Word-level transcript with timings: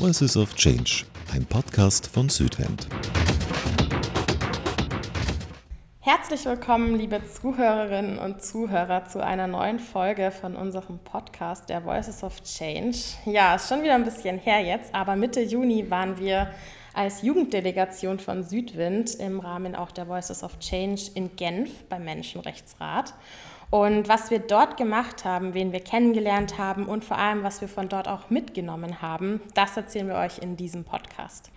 Voices 0.00 0.36
of 0.36 0.54
Change, 0.54 1.06
ein 1.32 1.46
Podcast 1.46 2.06
von 2.06 2.28
Südwind. 2.28 2.86
Herzlich 6.00 6.44
willkommen, 6.44 6.98
liebe 6.98 7.22
Zuhörerinnen 7.24 8.18
und 8.18 8.42
Zuhörer, 8.42 9.06
zu 9.06 9.24
einer 9.24 9.46
neuen 9.46 9.78
Folge 9.78 10.30
von 10.30 10.54
unserem 10.54 10.98
Podcast 10.98 11.70
der 11.70 11.82
Voices 11.82 12.22
of 12.22 12.42
Change. 12.42 12.98
Ja, 13.24 13.54
ist 13.54 13.70
schon 13.70 13.82
wieder 13.82 13.94
ein 13.94 14.04
bisschen 14.04 14.38
her 14.38 14.60
jetzt, 14.60 14.94
aber 14.94 15.16
Mitte 15.16 15.40
Juni 15.40 15.90
waren 15.90 16.18
wir 16.18 16.50
als 16.92 17.22
Jugenddelegation 17.22 18.18
von 18.18 18.42
Südwind 18.42 19.14
im 19.14 19.40
Rahmen 19.40 19.74
auch 19.74 19.92
der 19.92 20.08
Voices 20.08 20.42
of 20.42 20.58
Change 20.58 21.10
in 21.14 21.36
Genf 21.36 21.84
beim 21.88 22.04
Menschenrechtsrat. 22.04 23.14
Und 23.70 24.08
was 24.08 24.30
wir 24.30 24.38
dort 24.38 24.76
gemacht 24.76 25.24
haben, 25.24 25.52
wen 25.52 25.72
wir 25.72 25.80
kennengelernt 25.80 26.56
haben 26.56 26.86
und 26.86 27.04
vor 27.04 27.18
allem, 27.18 27.42
was 27.42 27.60
wir 27.60 27.68
von 27.68 27.88
dort 27.88 28.06
auch 28.06 28.30
mitgenommen 28.30 29.02
haben, 29.02 29.40
das 29.54 29.76
erzählen 29.76 30.08
wir 30.08 30.16
euch 30.16 30.38
in 30.38 30.56
diesem 30.56 30.84
Podcast. 30.84 31.50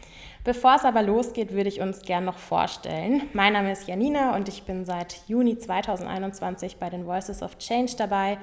Bevor 0.43 0.75
es 0.75 0.85
aber 0.85 1.03
losgeht, 1.03 1.53
würde 1.53 1.69
ich 1.69 1.81
uns 1.81 2.01
gern 2.01 2.25
noch 2.25 2.39
vorstellen. 2.39 3.23
Mein 3.33 3.53
Name 3.53 3.71
ist 3.71 3.87
Janina 3.87 4.35
und 4.35 4.47
ich 4.49 4.63
bin 4.63 4.85
seit 4.85 5.21
Juni 5.27 5.57
2021 5.57 6.77
bei 6.77 6.89
den 6.89 7.05
Voices 7.05 7.43
of 7.43 7.57
Change 7.59 7.93
dabei. 7.97 8.39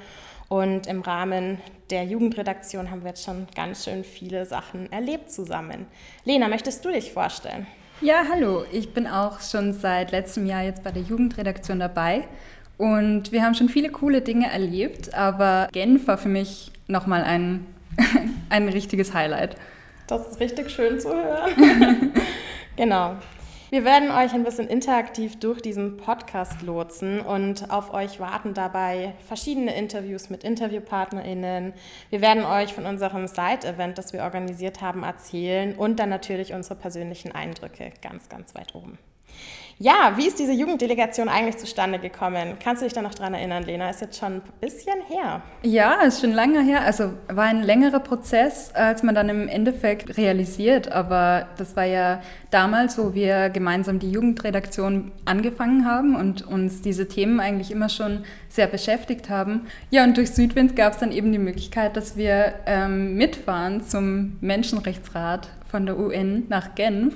Und 0.49 0.87
im 0.87 1.01
Rahmen 1.01 1.61
der 1.91 2.05
Jugendredaktion 2.05 2.91
haben 2.91 3.03
wir 3.03 3.09
jetzt 3.09 3.25
schon 3.25 3.49
ganz 3.57 3.85
schön 3.85 4.05
viele 4.05 4.47
Sachen 4.47 4.93
erlebt 4.93 5.33
zusammen. 5.33 5.87
Lena, 6.25 6.47
möchtest 6.47 6.85
du 6.85 6.93
dich 6.93 7.13
vorstellen? 7.13 7.67
Ja, 8.01 8.25
hallo. 8.31 8.65
Ich 8.71 8.93
bin 8.93 9.09
auch 9.09 9.41
schon 9.41 9.73
seit 9.73 10.13
letztem 10.13 10.47
Jahr 10.47 10.63
jetzt 10.63 10.85
bei 10.85 10.93
der 10.93 11.03
Jugendredaktion 11.03 11.81
dabei. 11.81 12.29
Und 12.79 13.33
wir 13.33 13.43
haben 13.43 13.55
schon 13.55 13.69
viele 13.69 13.89
coole 13.91 14.21
Dinge 14.21 14.51
erlebt, 14.51 15.15
aber 15.15 15.69
Genf 15.73 16.07
war 16.07 16.19
für 16.19 16.29
mich 16.29 16.71
nochmal 16.89 17.25
ein, 17.25 17.67
ein 18.51 18.69
richtiges 18.69 19.15
Highlight. 19.15 19.57
Das 20.07 20.29
ist 20.29 20.41
richtig 20.41 20.71
schön 20.71 21.01
zu 21.01 21.11
hören. 21.11 22.13
genau. 22.77 23.17
Wir 23.69 23.85
werden 23.85 24.13
euch 24.13 24.33
ein 24.33 24.45
bisschen 24.45 24.69
interaktiv 24.69 25.41
durch 25.41 25.61
diesen 25.61 25.97
Podcast 25.97 26.63
lotsen 26.63 27.21
und 27.21 27.69
auf 27.73 27.93
euch 27.93 28.21
warten 28.21 28.55
dabei 28.55 29.15
verschiedene 29.27 29.77
Interviews 29.77 30.31
mit 30.31 30.45
InterviewpartnerInnen. 30.45 31.73
Wir 32.11 32.21
werden 32.21 32.45
euch 32.45 32.73
von 32.73 32.87
unserem 32.87 33.27
Side-Event, 33.27 33.99
das 33.99 34.13
wir 34.13 34.23
organisiert 34.23 34.83
haben, 34.83 35.03
erzählen 35.03 35.75
und 35.75 35.99
dann 35.99 36.11
natürlich 36.11 36.53
unsere 36.53 36.77
persönlichen 36.77 37.33
Eindrücke 37.33 37.91
ganz, 38.03 38.29
ganz 38.29 38.55
weit 38.55 38.73
oben. 38.77 38.99
Ja, 39.79 40.15
wie 40.17 40.27
ist 40.27 40.39
diese 40.39 40.53
Jugenddelegation 40.53 41.29
eigentlich 41.29 41.59
zustande 41.59 41.99
gekommen? 41.99 42.55
Kannst 42.65 42.81
du 42.81 42.87
dich 42.87 42.95
da 42.95 43.03
noch 43.03 43.15
dran 43.15 43.35
erinnern, 43.35 43.63
Lena? 43.63 43.91
Ist 43.91 44.01
jetzt 44.01 44.19
schon 44.19 44.37
ein 44.37 44.43
bisschen 44.59 44.95
her. 45.07 45.43
Ja, 45.65 46.01
ist 46.01 46.23
schon 46.23 46.33
lange 46.33 46.63
her. 46.63 46.81
Also 46.81 47.13
war 47.29 47.45
ein 47.45 47.63
längerer 47.63 48.01
Prozess, 48.01 48.71
als 48.73 49.03
man 49.03 49.15
dann 49.15 49.29
im 49.29 49.49
Endeffekt 49.49 50.17
realisiert. 50.17 50.91
Aber 50.91 51.49
das 51.59 51.77
war 51.77 51.85
ja 51.85 52.23
damals, 52.51 52.97
wo 52.97 53.13
wir 53.13 53.51
gemeinsam 53.51 53.99
die 53.99 54.11
Jugendredaktion 54.11 55.13
angefangen 55.27 55.85
haben 55.85 56.17
und 56.17 56.41
uns 56.47 56.81
diese 56.81 57.07
Themen 57.07 57.39
eigentlich 57.39 57.71
immer 57.71 57.91
schon 57.91 58.25
sehr 58.49 58.69
beschäftigt 58.69 59.29
haben. 59.29 59.67
Ja, 59.91 60.05
und 60.05 60.17
durch 60.17 60.31
Südwind 60.31 60.75
gab 60.75 60.95
es 60.95 61.01
dann 61.01 61.13
eben 61.13 61.33
die 61.33 61.39
Möglichkeit, 61.39 61.99
dass 61.99 62.17
wir 62.17 62.55
ähm, 62.65 63.17
mitfahren 63.17 63.83
zum 63.83 64.39
Menschenrechtsrat 64.41 65.51
von 65.71 65.85
der 65.85 65.99
UN 65.99 66.45
nach 66.49 66.75
Genf 66.77 67.15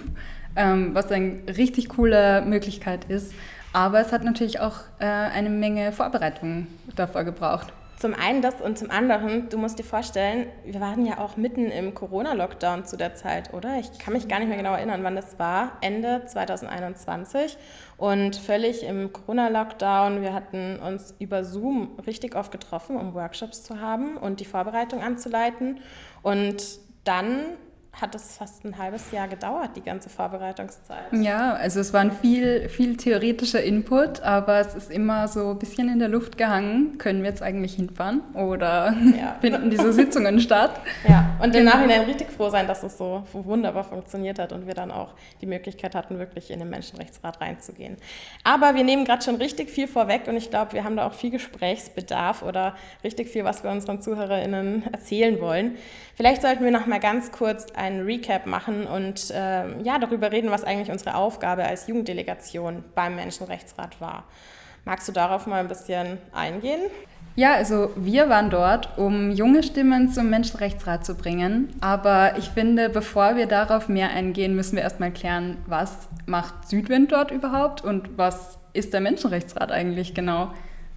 ähm, 0.56 0.94
was 0.94 1.10
eine 1.10 1.40
richtig 1.56 1.88
coole 1.88 2.42
Möglichkeit 2.42 3.04
ist. 3.06 3.32
Aber 3.72 4.00
es 4.00 4.12
hat 4.12 4.24
natürlich 4.24 4.60
auch 4.60 4.78
äh, 4.98 5.04
eine 5.04 5.50
Menge 5.50 5.92
Vorbereitung 5.92 6.66
davor 6.96 7.24
gebraucht. 7.24 7.72
Zum 8.00 8.14
einen 8.14 8.40
das 8.40 8.62
und 8.62 8.78
zum 8.78 8.90
anderen, 8.90 9.50
du 9.50 9.58
musst 9.58 9.78
dir 9.78 9.84
vorstellen, 9.84 10.46
wir 10.64 10.80
waren 10.80 11.04
ja 11.04 11.18
auch 11.18 11.36
mitten 11.36 11.66
im 11.66 11.92
Corona-Lockdown 11.92 12.86
zu 12.86 12.96
der 12.96 13.14
Zeit, 13.14 13.52
oder? 13.52 13.78
Ich 13.78 13.98
kann 13.98 14.14
mich 14.14 14.26
gar 14.26 14.38
nicht 14.38 14.48
mehr 14.48 14.56
genau 14.56 14.72
erinnern, 14.72 15.04
wann 15.04 15.16
das 15.16 15.38
war. 15.38 15.72
Ende 15.82 16.22
2021 16.24 17.58
und 17.98 18.36
völlig 18.36 18.84
im 18.84 19.12
Corona-Lockdown. 19.12 20.22
Wir 20.22 20.32
hatten 20.32 20.78
uns 20.78 21.14
über 21.18 21.44
Zoom 21.44 21.90
richtig 22.06 22.36
oft 22.36 22.50
getroffen, 22.50 22.96
um 22.96 23.12
Workshops 23.12 23.64
zu 23.64 23.82
haben 23.82 24.16
und 24.16 24.40
die 24.40 24.46
Vorbereitung 24.46 25.02
anzuleiten. 25.02 25.80
Und 26.22 26.78
dann 27.04 27.58
hat 27.92 28.14
es 28.14 28.36
fast 28.36 28.64
ein 28.64 28.78
halbes 28.78 29.10
Jahr 29.10 29.28
gedauert, 29.28 29.70
die 29.76 29.82
ganze 29.82 30.08
Vorbereitungszeit. 30.08 31.12
Ja, 31.12 31.54
also 31.54 31.80
es 31.80 31.92
war 31.92 32.10
viel, 32.10 32.68
viel 32.68 32.96
theoretischer 32.96 33.62
Input, 33.62 34.20
aber 34.20 34.58
es 34.58 34.74
ist 34.74 34.90
immer 34.90 35.28
so 35.28 35.50
ein 35.50 35.58
bisschen 35.58 35.88
in 35.88 35.98
der 35.98 36.08
Luft 36.08 36.38
gehangen. 36.38 36.98
Können 36.98 37.22
wir 37.22 37.30
jetzt 37.30 37.42
eigentlich 37.42 37.74
hinfahren 37.74 38.22
oder 38.34 38.94
ja. 39.18 39.36
finden 39.40 39.70
diese 39.70 39.92
Sitzungen 39.92 40.40
statt? 40.40 40.80
Ja, 41.06 41.36
und 41.40 41.54
im 41.54 41.64
genau. 41.64 41.72
Nachhinein 41.72 42.02
richtig 42.02 42.30
froh 42.30 42.48
sein, 42.48 42.66
dass 42.66 42.82
es 42.82 42.96
so 42.96 43.24
wunderbar 43.32 43.84
funktioniert 43.84 44.38
hat 44.38 44.52
und 44.52 44.66
wir 44.66 44.74
dann 44.74 44.90
auch 44.90 45.14
die 45.40 45.46
Möglichkeit 45.46 45.94
hatten, 45.94 46.18
wirklich 46.18 46.50
in 46.50 46.60
den 46.60 46.70
Menschenrechtsrat 46.70 47.40
reinzugehen. 47.40 47.96
Aber 48.44 48.74
wir 48.74 48.84
nehmen 48.84 49.04
gerade 49.04 49.22
schon 49.22 49.34
richtig 49.36 49.68
viel 49.68 49.88
vorweg 49.88 50.26
und 50.26 50.36
ich 50.36 50.50
glaube, 50.50 50.72
wir 50.72 50.84
haben 50.84 50.96
da 50.96 51.06
auch 51.06 51.14
viel 51.14 51.30
Gesprächsbedarf 51.30 52.42
oder 52.42 52.76
richtig 53.04 53.28
viel, 53.28 53.44
was 53.44 53.62
wir 53.62 53.70
unseren 53.70 54.00
ZuhörerInnen 54.00 54.84
erzählen 54.92 55.40
wollen. 55.40 55.76
Vielleicht 56.20 56.42
sollten 56.42 56.64
wir 56.64 56.70
noch 56.70 56.86
mal 56.86 57.00
ganz 57.00 57.32
kurz 57.32 57.66
einen 57.80 58.04
Recap 58.04 58.46
machen 58.46 58.86
und 58.86 59.30
äh, 59.30 59.82
ja, 59.82 59.98
darüber 59.98 60.30
reden, 60.30 60.50
was 60.50 60.64
eigentlich 60.64 60.90
unsere 60.90 61.14
Aufgabe 61.14 61.64
als 61.64 61.86
Jugenddelegation 61.86 62.84
beim 62.94 63.16
Menschenrechtsrat 63.16 64.00
war. 64.00 64.24
Magst 64.84 65.08
du 65.08 65.12
darauf 65.12 65.46
mal 65.46 65.60
ein 65.60 65.68
bisschen 65.68 66.18
eingehen? 66.32 66.80
Ja, 67.36 67.54
also 67.54 67.90
wir 67.96 68.28
waren 68.28 68.50
dort, 68.50 68.98
um 68.98 69.30
junge 69.30 69.62
Stimmen 69.62 70.10
zum 70.10 70.30
Menschenrechtsrat 70.30 71.06
zu 71.06 71.14
bringen. 71.14 71.68
Aber 71.80 72.36
ich 72.36 72.48
finde, 72.50 72.88
bevor 72.88 73.36
wir 73.36 73.46
darauf 73.46 73.88
mehr 73.88 74.10
eingehen, 74.10 74.54
müssen 74.56 74.76
wir 74.76 74.82
erstmal 74.82 75.12
klären, 75.12 75.56
was 75.66 76.08
macht 76.26 76.68
Südwind 76.68 77.12
dort 77.12 77.30
überhaupt 77.30 77.82
und 77.82 78.18
was 78.18 78.58
ist 78.72 78.92
der 78.92 79.00
Menschenrechtsrat 79.00 79.72
eigentlich 79.72 80.14
genau? 80.14 80.52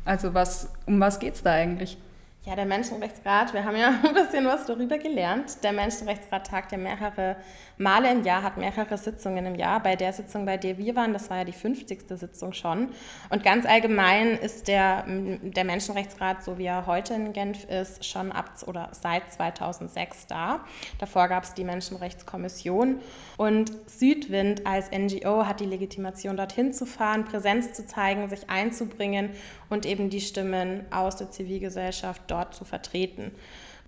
Also 0.05 0.33
was, 0.33 0.69
um 0.85 0.99
was 0.99 1.19
geht 1.19 1.35
es 1.35 1.43
da 1.43 1.53
eigentlich? 1.53 1.97
Ja, 2.45 2.57
der 2.57 2.65
Menschenrechtsrat, 2.65 3.53
wir 3.53 3.63
haben 3.63 3.77
ja 3.77 3.87
ein 4.03 4.13
bisschen 4.13 4.45
was 4.45 4.65
darüber 4.65 4.97
gelernt. 4.97 5.63
Der 5.63 5.71
Menschenrechtsrat 5.71 6.47
tagt 6.47 6.73
ja 6.73 6.77
mehrere 6.77 7.37
Male 7.77 8.11
im 8.11 8.25
Jahr, 8.25 8.43
hat 8.43 8.57
mehrere 8.57 8.97
Sitzungen 8.97 9.45
im 9.45 9.55
Jahr. 9.55 9.81
Bei 9.81 9.95
der 9.95 10.11
Sitzung, 10.11 10.45
bei 10.45 10.57
der 10.57 10.77
wir 10.77 10.93
waren, 10.97 11.13
das 11.13 11.29
war 11.29 11.37
ja 11.37 11.43
die 11.45 11.53
50. 11.53 12.01
Sitzung 12.09 12.51
schon. 12.51 12.89
Und 13.29 13.43
ganz 13.45 13.65
allgemein 13.65 14.33
ist 14.37 14.67
der, 14.67 15.05
der 15.07 15.63
Menschenrechtsrat, 15.63 16.43
so 16.43 16.57
wie 16.57 16.65
er 16.65 16.85
heute 16.85 17.13
in 17.13 17.31
Genf 17.31 17.63
ist, 17.69 18.03
schon 18.03 18.33
ab 18.33 18.51
oder 18.67 18.89
seit 18.91 19.31
2006 19.31 20.27
da. 20.27 20.65
Davor 20.99 21.29
gab 21.29 21.45
es 21.45 21.53
die 21.53 21.63
Menschenrechtskommission. 21.63 22.99
Und 23.37 23.71
Südwind 23.87 24.67
als 24.67 24.91
NGO 24.91 25.45
hat 25.45 25.61
die 25.61 25.65
Legitimation, 25.65 26.35
dorthin 26.35 26.73
zu 26.73 26.85
fahren, 26.85 27.23
Präsenz 27.23 27.71
zu 27.71 27.85
zeigen, 27.85 28.27
sich 28.27 28.49
einzubringen 28.49 29.29
und 29.69 29.85
eben 29.85 30.09
die 30.09 30.19
Stimmen 30.19 30.85
aus 30.91 31.15
der 31.15 31.31
Zivilgesellschaft 31.31 32.32
dort 32.33 32.55
zu 32.55 32.65
vertreten. 32.65 33.31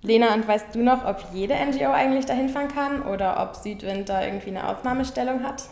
Lena, 0.01 0.35
und 0.35 0.47
weißt 0.47 0.75
du 0.75 0.83
noch, 0.83 1.03
ob 1.03 1.25
jede 1.33 1.56
NGO 1.56 1.91
eigentlich 1.91 2.25
dahin 2.25 2.50
fahren 2.50 2.67
kann 2.67 3.01
oder 3.01 3.41
ob 3.41 3.56
Südwind 3.56 4.07
da 4.07 4.23
irgendwie 4.23 4.50
eine 4.50 4.67
Ausnahmestellung 4.67 5.44
hat? 5.44 5.63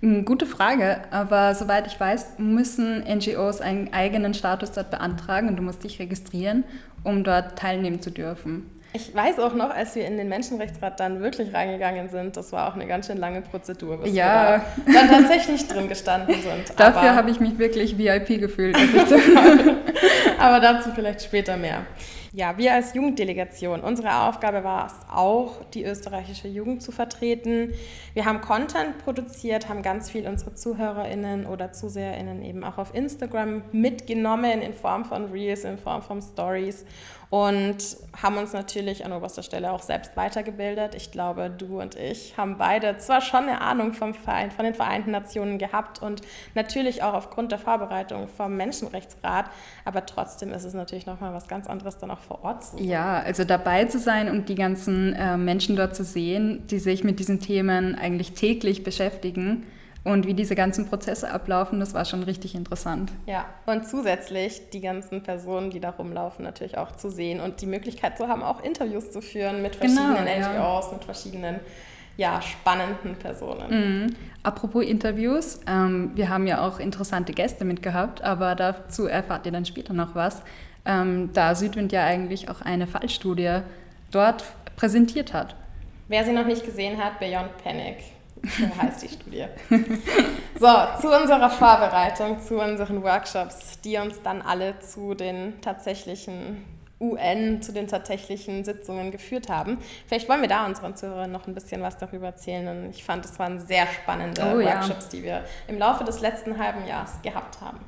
Hm, 0.00 0.24
gute 0.24 0.44
Frage, 0.44 1.02
aber 1.10 1.54
soweit 1.54 1.86
ich 1.86 1.98
weiß, 1.98 2.38
müssen 2.38 3.04
NGOs 3.04 3.60
einen 3.60 3.92
eigenen 3.92 4.34
Status 4.34 4.72
dort 4.72 4.90
beantragen 4.90 5.48
und 5.48 5.56
du 5.56 5.62
musst 5.62 5.84
dich 5.84 6.00
registrieren, 6.00 6.64
um 7.04 7.22
dort 7.22 7.58
teilnehmen 7.58 8.02
zu 8.02 8.10
dürfen. 8.10 8.70
Ich 8.96 9.14
weiß 9.14 9.40
auch 9.40 9.52
noch, 9.52 9.68
als 9.68 9.94
wir 9.94 10.06
in 10.06 10.16
den 10.16 10.30
Menschenrechtsrat 10.30 10.98
dann 11.00 11.20
wirklich 11.20 11.52
reingegangen 11.52 12.08
sind, 12.08 12.34
das 12.34 12.50
war 12.52 12.66
auch 12.66 12.76
eine 12.76 12.86
ganz 12.86 13.06
schön 13.08 13.18
lange 13.18 13.42
Prozedur, 13.42 13.98
bis 13.98 14.14
ja. 14.14 14.62
wir 14.86 14.94
da 14.94 15.00
dann 15.00 15.10
tatsächlich 15.10 15.68
drin 15.68 15.86
gestanden 15.86 16.34
sind. 16.34 16.72
Dafür 16.78 17.14
habe 17.14 17.30
ich 17.30 17.38
mich 17.38 17.58
wirklich 17.58 17.98
VIP 17.98 18.40
gefühlt. 18.40 18.74
Aber 20.38 20.60
dazu 20.60 20.92
vielleicht 20.94 21.20
später 21.20 21.58
mehr. 21.58 21.84
Ja, 22.32 22.56
wir 22.56 22.72
als 22.72 22.94
Jugenddelegation, 22.94 23.80
unsere 23.80 24.14
Aufgabe 24.14 24.64
war 24.64 24.86
es 24.86 24.94
auch, 25.10 25.64
die 25.72 25.84
österreichische 25.84 26.48
Jugend 26.48 26.82
zu 26.82 26.92
vertreten. 26.92 27.72
Wir 28.14 28.24
haben 28.24 28.40
Content 28.40 28.98
produziert, 28.98 29.68
haben 29.68 29.82
ganz 29.82 30.10
viel 30.10 30.26
unsere 30.26 30.54
ZuhörerInnen 30.54 31.46
oder 31.46 31.72
ZuseherInnen 31.72 32.42
eben 32.42 32.64
auch 32.64 32.78
auf 32.78 32.94
Instagram 32.94 33.62
mitgenommen 33.72 34.62
in 34.62 34.74
Form 34.74 35.04
von 35.04 35.30
Reels, 35.30 35.64
in 35.64 35.78
Form 35.78 36.02
von 36.02 36.20
Stories 36.20 36.84
und 37.30 37.78
haben 38.22 38.36
uns 38.36 38.52
natürlich 38.52 39.04
an 39.04 39.12
oberster 39.12 39.42
Stelle 39.42 39.72
auch 39.72 39.82
selbst 39.82 40.16
weitergebildet. 40.16 40.94
Ich 40.94 41.10
glaube, 41.10 41.50
du 41.50 41.80
und 41.80 41.96
ich 41.96 42.36
haben 42.36 42.56
beide 42.56 42.98
zwar 42.98 43.20
schon 43.20 43.44
eine 43.44 43.60
Ahnung 43.60 43.92
vom 43.94 44.14
Verein, 44.14 44.50
von 44.50 44.64
den 44.64 44.74
Vereinten 44.74 45.10
Nationen 45.10 45.58
gehabt 45.58 46.00
und 46.00 46.22
natürlich 46.54 47.02
auch 47.02 47.14
aufgrund 47.14 47.52
der 47.52 47.58
Vorbereitung 47.58 48.28
vom 48.28 48.56
Menschenrechtsrat, 48.56 49.46
aber 49.84 50.06
trotzdem 50.06 50.52
ist 50.52 50.64
es 50.64 50.74
natürlich 50.74 51.06
nochmal 51.06 51.34
was 51.34 51.48
ganz 51.48 51.66
anderes, 51.66 51.98
dann 51.98 52.10
auch 52.10 52.20
vor 52.20 52.44
Ort 52.44 52.64
zu 52.64 52.76
sein. 52.76 52.86
Ja, 52.86 53.18
also 53.20 53.44
dabei 53.44 53.86
zu 53.86 53.98
sein 53.98 54.30
und 54.30 54.48
die 54.48 54.54
ganzen 54.54 55.14
äh, 55.14 55.36
Menschen 55.36 55.76
dort 55.76 55.96
zu 55.96 56.04
sehen, 56.04 56.66
die 56.68 56.78
sich 56.78 57.02
mit 57.02 57.18
diesen 57.18 57.40
Themen 57.40 57.96
eigentlich 57.96 58.32
täglich 58.32 58.84
beschäftigen, 58.84 59.64
Und 60.06 60.24
wie 60.24 60.34
diese 60.34 60.54
ganzen 60.54 60.86
Prozesse 60.86 61.32
ablaufen, 61.32 61.80
das 61.80 61.92
war 61.92 62.04
schon 62.04 62.22
richtig 62.22 62.54
interessant. 62.54 63.10
Ja, 63.26 63.44
und 63.66 63.88
zusätzlich 63.88 64.70
die 64.72 64.80
ganzen 64.80 65.24
Personen, 65.24 65.70
die 65.70 65.80
da 65.80 65.90
rumlaufen, 65.90 66.44
natürlich 66.44 66.78
auch 66.78 66.92
zu 66.92 67.10
sehen 67.10 67.40
und 67.40 67.60
die 67.60 67.66
Möglichkeit 67.66 68.16
zu 68.16 68.28
haben, 68.28 68.44
auch 68.44 68.62
Interviews 68.62 69.10
zu 69.10 69.20
führen 69.20 69.62
mit 69.62 69.80
genau, 69.80 69.94
verschiedenen 69.94 70.26
genau, 70.26 70.76
NGOs, 70.76 70.86
ja. 70.86 70.92
mit 70.92 71.04
verschiedenen 71.04 71.60
ja, 72.16 72.40
spannenden 72.40 73.16
Personen. 73.16 74.04
Mhm. 74.04 74.16
Apropos 74.44 74.84
Interviews, 74.84 75.58
ähm, 75.66 76.12
wir 76.14 76.28
haben 76.28 76.46
ja 76.46 76.64
auch 76.64 76.78
interessante 76.78 77.32
Gäste 77.32 77.64
mitgehabt, 77.64 78.22
aber 78.22 78.54
dazu 78.54 79.06
erfahrt 79.06 79.44
ihr 79.44 79.50
dann 79.50 79.66
später 79.66 79.92
noch 79.92 80.14
was, 80.14 80.40
ähm, 80.84 81.30
da 81.32 81.56
Südwind 81.56 81.90
ja 81.90 82.04
eigentlich 82.04 82.48
auch 82.48 82.60
eine 82.60 82.86
Fallstudie 82.86 83.58
dort 84.12 84.44
präsentiert 84.76 85.32
hat. 85.32 85.56
Wer 86.06 86.24
sie 86.24 86.32
noch 86.32 86.46
nicht 86.46 86.64
gesehen 86.64 87.02
hat, 87.02 87.18
Beyond 87.18 87.58
Panic. 87.64 88.15
So 88.42 88.82
heißt 88.82 89.02
die 89.02 89.08
Studie. 89.08 89.46
So, 90.58 90.66
zu 91.02 91.14
unserer 91.14 91.50
Vorbereitung, 91.50 92.40
zu 92.40 92.58
unseren 92.58 93.02
Workshops, 93.02 93.78
die 93.82 93.98
uns 93.98 94.22
dann 94.22 94.40
alle 94.40 94.78
zu 94.78 95.14
den 95.14 95.60
tatsächlichen 95.60 96.64
UN 96.98 97.60
zu 97.60 97.72
den 97.72 97.88
tatsächlichen 97.88 98.64
Sitzungen 98.64 99.10
geführt 99.10 99.48
haben. 99.50 99.78
Vielleicht 100.06 100.28
wollen 100.28 100.40
wir 100.40 100.48
da 100.48 100.64
unseren 100.64 100.96
Zuhörern 100.96 101.30
noch 101.30 101.46
ein 101.46 101.54
bisschen 101.54 101.82
was 101.82 101.98
darüber 101.98 102.28
erzählen. 102.28 102.66
Und 102.68 102.90
ich 102.90 103.04
fand, 103.04 103.24
es 103.24 103.38
waren 103.38 103.60
sehr 103.60 103.86
spannende 103.86 104.42
oh, 104.42 104.58
Workshops, 104.58 105.08
ja. 105.12 105.18
die 105.18 105.22
wir 105.22 105.44
im 105.68 105.78
Laufe 105.78 106.04
des 106.04 106.20
letzten 106.20 106.58
halben 106.58 106.86
Jahres 106.86 107.20
gehabt 107.22 107.60
haben. 107.60 107.80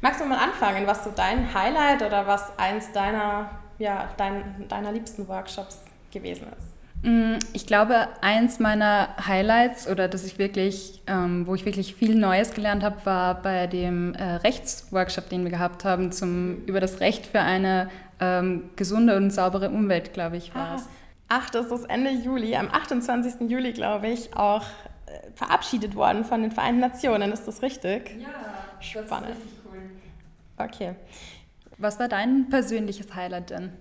Magst 0.00 0.20
du 0.20 0.24
mal 0.24 0.38
anfangen, 0.38 0.86
was 0.86 1.02
so 1.02 1.10
dein 1.10 1.52
Highlight 1.52 2.02
oder 2.02 2.28
was 2.28 2.56
eins 2.56 2.92
deiner, 2.92 3.50
ja, 3.78 4.08
dein, 4.16 4.68
deiner 4.68 4.92
liebsten 4.92 5.26
Workshops 5.26 5.80
gewesen 6.12 6.46
ist? 6.56 6.77
Mm, 7.02 7.36
ich 7.52 7.66
glaube, 7.66 8.08
eins 8.20 8.58
meiner 8.58 9.08
Highlights 9.24 9.88
oder 9.88 10.08
dass 10.08 10.24
ich 10.24 10.38
wirklich, 10.38 11.02
ähm, 11.06 11.46
wo 11.46 11.54
ich 11.54 11.64
wirklich 11.64 11.94
viel 11.94 12.16
Neues 12.16 12.54
gelernt 12.54 12.82
habe, 12.82 13.04
war 13.06 13.40
bei 13.40 13.66
dem 13.66 14.14
äh, 14.14 14.34
Rechtsworkshop, 14.36 15.28
den 15.28 15.44
wir 15.44 15.50
gehabt 15.50 15.84
haben, 15.84 16.10
zum, 16.10 16.64
über 16.66 16.80
das 16.80 17.00
Recht 17.00 17.26
für 17.26 17.40
eine 17.40 17.88
ähm, 18.20 18.70
gesunde 18.74 19.16
und 19.16 19.30
saubere 19.30 19.70
Umwelt, 19.70 20.12
glaube 20.12 20.36
ich, 20.36 20.54
war 20.54 20.76
es. 20.76 20.82
Ah. 20.82 20.86
Ach, 21.30 21.50
das 21.50 21.70
ist 21.70 21.84
Ende 21.84 22.10
Juli, 22.10 22.56
am 22.56 22.68
28. 22.68 23.48
Juli, 23.50 23.72
glaube 23.72 24.08
ich, 24.08 24.34
auch 24.34 24.62
äh, 25.06 25.30
verabschiedet 25.34 25.94
worden 25.94 26.24
von 26.24 26.42
den 26.42 26.50
Vereinten 26.50 26.80
Nationen. 26.80 27.32
Ist 27.32 27.46
das 27.46 27.62
richtig? 27.62 28.16
Ja, 28.18 28.28
spannend. 28.80 29.30
Das 29.30 29.38
ist 29.38 29.60
cool. 29.66 29.90
Okay. 30.56 30.94
Was 31.76 32.00
war 32.00 32.08
dein 32.08 32.48
persönliches 32.48 33.14
Highlight 33.14 33.50
denn? 33.50 33.72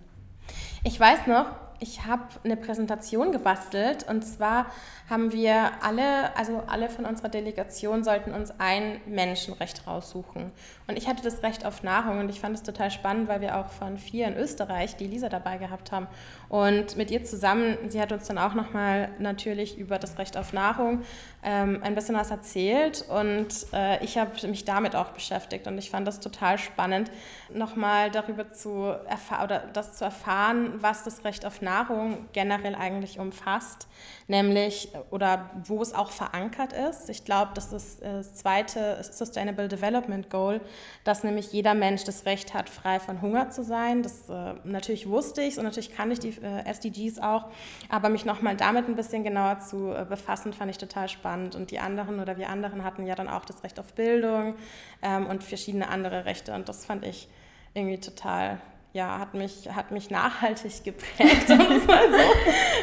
Ich 0.83 0.99
weiß 0.99 1.25
noch, 1.25 1.47
ich 1.79 2.05
habe 2.05 2.23
eine 2.43 2.57
Präsentation 2.57 3.31
gebastelt 3.31 4.05
und 4.09 4.23
zwar 4.23 4.67
haben 5.09 5.31
wir 5.31 5.71
alle, 5.81 6.35
also 6.35 6.63
alle 6.67 6.89
von 6.89 7.05
unserer 7.05 7.29
Delegation 7.29 8.03
sollten 8.03 8.31
uns 8.33 8.51
ein 8.59 8.99
Menschenrecht 9.05 9.85
raussuchen. 9.87 10.51
Und 10.87 10.97
ich 10.97 11.07
hatte 11.07 11.23
das 11.23 11.43
Recht 11.43 11.65
auf 11.65 11.83
Nahrung 11.83 12.19
und 12.19 12.29
ich 12.29 12.39
fand 12.39 12.55
es 12.55 12.63
total 12.63 12.91
spannend, 12.91 13.27
weil 13.27 13.41
wir 13.41 13.57
auch 13.57 13.69
von 13.69 13.97
vier 13.97 14.27
in 14.27 14.35
Österreich 14.35 14.97
die 14.97 15.07
Lisa 15.07 15.29
dabei 15.29 15.57
gehabt 15.57 15.91
haben. 15.91 16.07
Und 16.49 16.95
mit 16.95 17.11
ihr 17.11 17.23
zusammen, 17.23 17.77
sie 17.87 18.01
hat 18.01 18.11
uns 18.11 18.27
dann 18.27 18.37
auch 18.37 18.53
nochmal 18.53 19.09
natürlich 19.19 19.77
über 19.77 19.99
das 19.99 20.17
Recht 20.17 20.37
auf 20.37 20.53
Nahrung 20.53 21.03
ähm, 21.43 21.79
ein 21.83 21.95
bisschen 21.95 22.15
was 22.15 22.31
erzählt 22.31 23.05
und 23.07 23.47
äh, 23.71 24.03
ich 24.03 24.17
habe 24.17 24.47
mich 24.47 24.65
damit 24.65 24.95
auch 24.95 25.11
beschäftigt 25.11 25.67
und 25.67 25.77
ich 25.77 25.89
fand 25.89 26.07
das 26.07 26.19
total 26.19 26.57
spannend, 26.57 27.11
nochmal 27.53 28.11
darüber 28.11 28.49
zu 28.51 28.93
erfahren 29.07 29.45
oder 29.45 29.59
das 29.71 29.93
zu 29.93 30.03
erfahren, 30.03 30.73
was 30.77 31.03
das 31.03 31.23
Recht 31.23 31.45
auf 31.45 31.61
Nahrung 31.61 32.27
generell 32.33 32.75
eigentlich 32.75 33.19
umfasst, 33.19 33.87
nämlich 34.27 34.89
oder 35.11 35.49
wo 35.63 35.81
es 35.81 35.93
auch 35.93 36.11
verankert 36.11 36.73
ist. 36.73 37.09
Ich 37.09 37.23
glaube, 37.23 37.51
das 37.53 37.71
ist 37.71 38.01
das 38.01 38.33
zweite 38.33 39.01
Sustainable 39.03 39.67
Development 39.67 40.29
Goal, 40.29 40.59
dass 41.03 41.23
nämlich 41.23 41.53
jeder 41.53 41.75
Mensch 41.75 42.03
das 42.03 42.25
Recht 42.25 42.53
hat, 42.53 42.69
frei 42.69 42.99
von 42.99 43.21
Hunger 43.21 43.51
zu 43.51 43.63
sein. 43.63 44.03
Das 44.03 44.27
äh, 44.29 44.55
natürlich 44.63 45.07
wusste 45.07 45.41
ich 45.43 45.57
und 45.57 45.63
natürlich 45.63 45.95
kann 45.95 46.11
ich 46.11 46.19
die 46.19 46.36
SDGs 46.41 47.19
auch, 47.19 47.45
aber 47.89 48.09
mich 48.09 48.25
nochmal 48.25 48.55
damit 48.55 48.87
ein 48.87 48.95
bisschen 48.95 49.23
genauer 49.23 49.59
zu 49.59 49.91
äh, 49.91 50.05
befassen, 50.07 50.53
fand 50.53 50.71
ich 50.71 50.77
total 50.77 51.09
spannend. 51.09 51.55
Und 51.55 51.71
die 51.71 51.79
anderen 51.79 52.19
oder 52.19 52.37
wir 52.37 52.49
anderen 52.49 52.83
hatten 52.83 53.05
ja 53.05 53.15
dann 53.15 53.29
auch 53.29 53.45
das 53.45 53.63
Recht 53.63 53.79
auf 53.79 53.93
Bildung 53.93 54.55
ähm, 55.01 55.27
und 55.27 55.43
verschiedene 55.43 55.89
andere 55.89 56.25
Rechte 56.25 56.53
und 56.53 56.69
das 56.69 56.85
fand 56.85 57.05
ich 57.05 57.27
irgendwie 57.73 57.99
total 57.99 58.59
ja, 58.93 59.19
hat 59.19 59.35
mich, 59.35 59.69
hat 59.75 59.91
mich 59.91 60.09
nachhaltig 60.09 60.83
geprägt, 60.83 61.47
um 61.49 61.59
es 61.59 61.85
mal 61.85 62.09
so 62.09 62.17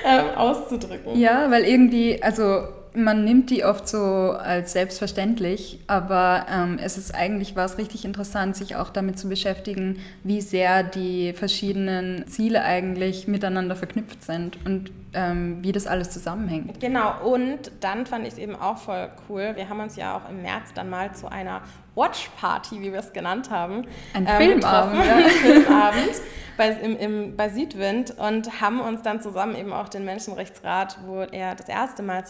ähm, 0.05 0.29
auszudrücken. 0.37 1.19
Ja, 1.19 1.51
weil 1.51 1.65
irgendwie, 1.65 2.23
also 2.23 2.69
man 2.95 3.25
nimmt 3.25 3.51
die 3.51 3.65
oft 3.65 3.89
so 3.89 3.99
als 3.99 4.73
selbstverständlich, 4.73 5.81
aber 5.89 6.47
ähm, 6.51 6.79
es 6.81 6.97
ist 6.97 7.15
eigentlich 7.15 7.57
was 7.57 7.77
richtig 7.77 8.05
interessant, 8.05 8.57
sich 8.57 8.77
auch 8.77 8.91
damit 8.91 9.19
zu 9.19 9.29
beschäftigen, 9.29 9.99
wie 10.23 10.41
sehr 10.41 10.85
die 10.85 11.33
verschiedenen 11.33 12.27
Ziele 12.29 12.63
eigentlich 12.63 13.27
miteinander 13.27 13.75
verknüpft 13.75 14.23
sind 14.23 14.65
und 14.65 14.93
ähm, 15.13 15.59
wie 15.63 15.73
das 15.73 15.87
alles 15.87 16.11
zusammenhängt. 16.11 16.81
Genau, 16.81 17.21
und 17.25 17.73
dann 17.81 18.07
fand 18.07 18.27
ich 18.27 18.35
es 18.35 18.39
eben 18.39 18.57
auch 18.57 18.79
voll 18.79 19.09
cool. 19.29 19.53
Wir 19.55 19.69
haben 19.69 19.81
uns 19.81 19.97
ja 19.97 20.17
auch 20.17 20.29
im 20.29 20.43
März 20.43 20.73
dann 20.75 20.91
mal 20.91 21.13
zu 21.15 21.31
einer 21.31 21.63
Watch 21.95 22.31
Party, 22.41 22.81
wie 22.81 22.93
wir 22.93 23.01
es 23.01 23.13
genannt 23.13 23.51
haben, 23.51 23.87
ein 24.15 24.27
ähm, 24.29 24.37
Filmabend, 24.37 25.05
ja. 25.05 25.29
Filmabend 25.29 26.21
bei, 26.57 26.69
im, 26.69 26.97
im, 26.97 27.37
bei 27.37 27.49
Südwind 27.49 28.17
und 28.19 28.61
haben 28.61 28.81
uns 28.81 29.03
dann 29.03 29.21
zusammen 29.21 29.57
eben 29.57 29.73
auch 29.73 29.89
den 29.89 30.05
Menschenrechtsrat, 30.05 30.99
wo 31.07 31.21
er 31.21 31.55
das 31.55 31.69
erste 31.69 32.03
Mal 32.03 32.25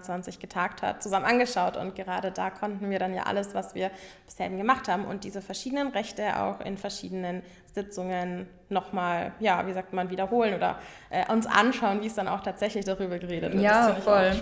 2022 0.00 0.38
getagt 0.38 0.82
hat, 0.82 1.02
zusammen 1.02 1.26
angeschaut 1.26 1.76
und 1.76 1.94
gerade 1.94 2.30
da 2.30 2.50
konnten 2.50 2.90
wir 2.90 2.98
dann 2.98 3.14
ja 3.14 3.24
alles, 3.24 3.54
was 3.54 3.74
wir 3.74 3.90
bisher 4.24 4.46
eben 4.46 4.56
gemacht 4.56 4.88
haben 4.88 5.04
und 5.04 5.24
diese 5.24 5.42
verschiedenen 5.42 5.88
Rechte 5.88 6.40
auch 6.40 6.60
in 6.60 6.76
verschiedenen 6.76 7.42
Sitzungen 7.74 8.46
nochmal, 8.68 9.32
ja, 9.40 9.66
wie 9.66 9.72
sagt 9.72 9.92
man, 9.92 10.10
wiederholen 10.10 10.54
oder 10.54 10.78
äh, 11.10 11.30
uns 11.32 11.46
anschauen, 11.46 12.02
wie 12.02 12.06
es 12.06 12.14
dann 12.14 12.28
auch 12.28 12.40
tatsächlich 12.40 12.84
darüber 12.84 13.18
geredet 13.18 13.52
wird. 13.52 13.62
Ja, 13.62 13.94
voll. 13.94 14.32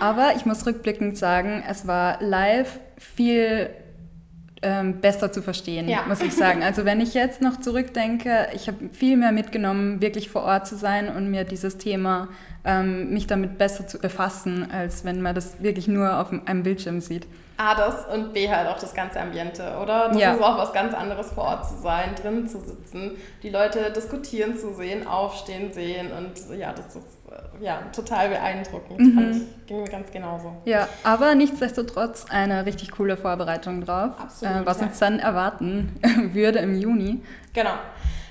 Aber 0.00 0.34
ich 0.36 0.46
muss 0.46 0.66
rückblickend 0.66 1.16
sagen, 1.16 1.64
es 1.66 1.86
war 1.86 2.22
live 2.22 2.80
viel 2.98 3.70
ähm, 4.62 5.00
besser 5.00 5.32
zu 5.32 5.42
verstehen, 5.42 5.88
ja. 5.88 6.04
muss 6.06 6.20
ich 6.20 6.34
sagen. 6.34 6.62
Also 6.62 6.84
wenn 6.84 7.00
ich 7.00 7.14
jetzt 7.14 7.40
noch 7.40 7.60
zurückdenke, 7.60 8.48
ich 8.54 8.68
habe 8.68 8.90
viel 8.92 9.16
mehr 9.16 9.32
mitgenommen, 9.32 10.02
wirklich 10.02 10.28
vor 10.28 10.42
Ort 10.42 10.66
zu 10.66 10.76
sein 10.76 11.08
und 11.08 11.30
mir 11.30 11.44
dieses 11.44 11.78
Thema, 11.78 12.28
ähm, 12.64 13.10
mich 13.10 13.26
damit 13.26 13.56
besser 13.56 13.86
zu 13.86 13.98
befassen, 13.98 14.70
als 14.70 15.04
wenn 15.04 15.22
man 15.22 15.34
das 15.34 15.62
wirklich 15.62 15.88
nur 15.88 16.18
auf 16.18 16.30
einem 16.46 16.62
Bildschirm 16.62 17.00
sieht. 17.00 17.26
A, 17.60 17.74
das 17.74 18.06
und 18.06 18.32
B, 18.32 18.48
halt 18.48 18.66
auch 18.68 18.78
das 18.78 18.94
ganze 18.94 19.20
Ambiente, 19.20 19.76
oder? 19.82 20.08
Das 20.08 20.18
ja. 20.18 20.32
ist 20.32 20.42
auch 20.42 20.56
was 20.56 20.72
ganz 20.72 20.94
anderes 20.94 21.30
vor 21.32 21.44
Ort 21.44 21.68
zu 21.68 21.76
sein, 21.76 22.14
drin 22.14 22.48
zu 22.48 22.58
sitzen, 22.58 23.18
die 23.42 23.50
Leute 23.50 23.92
diskutieren 23.92 24.56
zu 24.56 24.72
sehen, 24.72 25.06
aufstehen 25.06 25.70
sehen 25.70 26.10
und 26.10 26.58
ja, 26.58 26.72
das 26.72 26.96
ist 26.96 27.18
äh, 27.30 27.62
ja, 27.62 27.82
total 27.94 28.30
beeindruckend. 28.30 28.98
Mhm. 28.98 29.30
Ich, 29.30 29.66
ging 29.66 29.82
mir 29.82 29.88
ganz 29.90 30.10
genauso. 30.10 30.56
Ja, 30.64 30.88
aber 31.04 31.34
nichtsdestotrotz 31.34 32.24
eine 32.30 32.64
richtig 32.64 32.92
coole 32.92 33.18
Vorbereitung 33.18 33.84
drauf, 33.84 34.12
Absolut, 34.18 34.62
äh, 34.62 34.66
was 34.66 34.80
ja. 34.80 34.86
uns 34.86 34.98
dann 34.98 35.18
erwarten 35.18 36.00
würde 36.32 36.60
im 36.60 36.80
Juni. 36.80 37.20
Genau. 37.52 37.74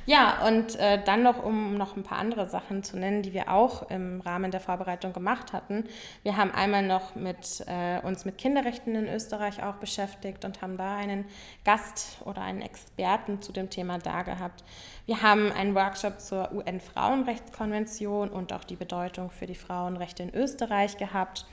Ja, 0.10 0.48
und 0.48 0.76
äh, 0.78 1.00
dann 1.04 1.22
noch, 1.22 1.44
um 1.44 1.78
noch 1.78 1.96
ein 1.96 2.02
paar 2.02 2.18
andere 2.18 2.48
Sachen 2.48 2.82
zu 2.82 2.98
nennen, 2.98 3.22
die 3.22 3.32
wir 3.32 3.52
auch 3.52 3.92
im 3.92 4.22
Rahmen 4.22 4.50
der 4.50 4.60
Vorbereitung 4.60 5.14
gemacht 5.14 5.54
hatten. 5.54 5.84
Wir 6.24 6.36
haben 6.36 6.50
einmal 6.50 6.82
noch 6.82 7.14
mit, 7.14 7.64
äh, 7.68 8.00
uns 8.02 8.26
mit 8.26 8.40
Kinderrechten 8.40 8.96
in 8.96 9.08
Österreich 9.08 9.62
auch 9.62 9.76
beschäftigt 9.76 10.46
und 10.46 10.64
haben 10.64 10.78
da 10.78 10.96
einen 10.96 11.26
Gast 11.64 12.24
oder 12.26 12.42
einen 12.42 12.64
Experten 12.64 13.44
zu 13.44 13.52
dem 13.52 13.70
Thema 13.70 14.00
da 14.00 14.24
gehabt. 14.24 14.64
Wir 15.06 15.22
haben 15.22 15.52
einen 15.52 15.76
Workshop 15.76 16.20
zur 16.20 16.54
UN-Frauenrechtskonvention 16.54 18.30
und 18.30 18.52
auch 18.52 18.64
die 18.64 18.78
Bedeutung 18.78 19.30
für 19.30 19.46
die 19.46 19.54
Frauenrechte 19.54 20.24
in 20.24 20.34
Österreich 20.34 20.98
gehabt. 20.98 21.46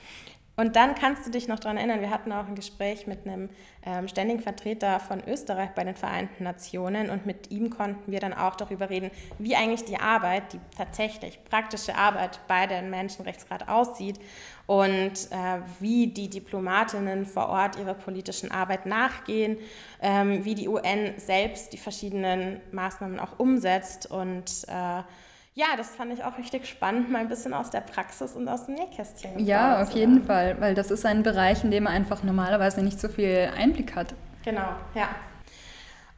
Und 0.57 0.75
dann 0.75 0.95
kannst 0.95 1.27
du 1.27 1.31
dich 1.31 1.49
noch 1.49 1.59
daran 1.59 1.77
erinnern, 1.77 2.01
wir 2.01 2.11
hatten 2.11 2.33
auch 2.33 2.47
ein 2.47 2.55
Gespräch 2.55 3.07
mit 3.07 3.27
einem 3.27 3.51
ähm, 3.85 4.09
ständigen 4.09 4.41
Vertreter 4.41 5.01
von 5.01 5.23
Österreich 5.27 5.71
bei 5.75 5.85
den 5.85 5.95
Vereinten 5.95 6.45
Nationen 6.45 7.11
und 7.11 7.27
mit 7.27 7.51
ihm 7.51 7.69
konnten 7.69 8.11
wir 8.11 8.21
dann 8.21 8.33
auch 8.33 8.57
darüber 8.57 8.89
reden, 8.89 9.11
wie 9.39 9.55
eigentlich 9.55 9.85
die 9.85 10.01
Arbeit, 10.01 10.55
die 10.55 10.61
tatsächlich 10.77 11.45
praktische 11.45 11.95
Arbeit 11.95 12.41
bei 12.49 12.67
dem 12.67 12.89
Menschenrechtsrat 12.89 13.69
aussieht 13.69 14.19
und 14.67 15.13
äh, 15.31 15.61
wie 15.79 16.07
die 16.07 16.31
Diplomatinnen 16.31 17.27
vor 17.27 17.51
Ort 17.51 17.79
ihrer 17.79 17.95
politischen 17.95 18.51
Arbeit 18.51 18.87
nachgehen, 18.87 19.59
ähm, 20.01 20.45
wie 20.47 20.55
die 20.55 20.69
UN 20.69 21.13
selbst 21.19 21.75
die 21.75 21.79
verschiedenen 21.79 22.61
Maßnahmen 22.73 23.21
auch 23.21 23.39
umsetzt 23.39 24.11
und 24.11 24.65
äh, 24.69 25.03
ja, 25.57 25.69
das 25.75 25.97
fand 25.97 26.13
ich 26.13 26.23
auch 26.23 26.37
richtig 26.37 26.67
spannend, 26.67 27.11
mal 27.11 27.21
ein 27.21 27.29
bisschen 27.29 27.55
aus 27.55 27.71
der 27.71 27.81
Praxis 27.81 28.37
und 28.37 28.47
aus 28.47 28.67
dem 28.67 28.75
Nähkästchen. 28.75 29.39
Ja, 29.39 29.81
auf 29.81 29.91
jeden 29.93 30.23
Fall, 30.23 30.61
weil 30.61 30.75
das 30.75 30.91
ist 30.91 31.07
ein 31.07 31.23
Bereich, 31.23 31.65
in 31.65 31.71
dem 31.71 31.85
man 31.85 31.95
einfach 31.95 32.23
normalerweise 32.23 32.83
nicht 32.83 33.01
so 33.01 33.09
viel 33.09 33.49
Einblick 33.57 33.97
hat. 33.97 34.15
Genau, 34.45 34.69
ja. 34.95 35.09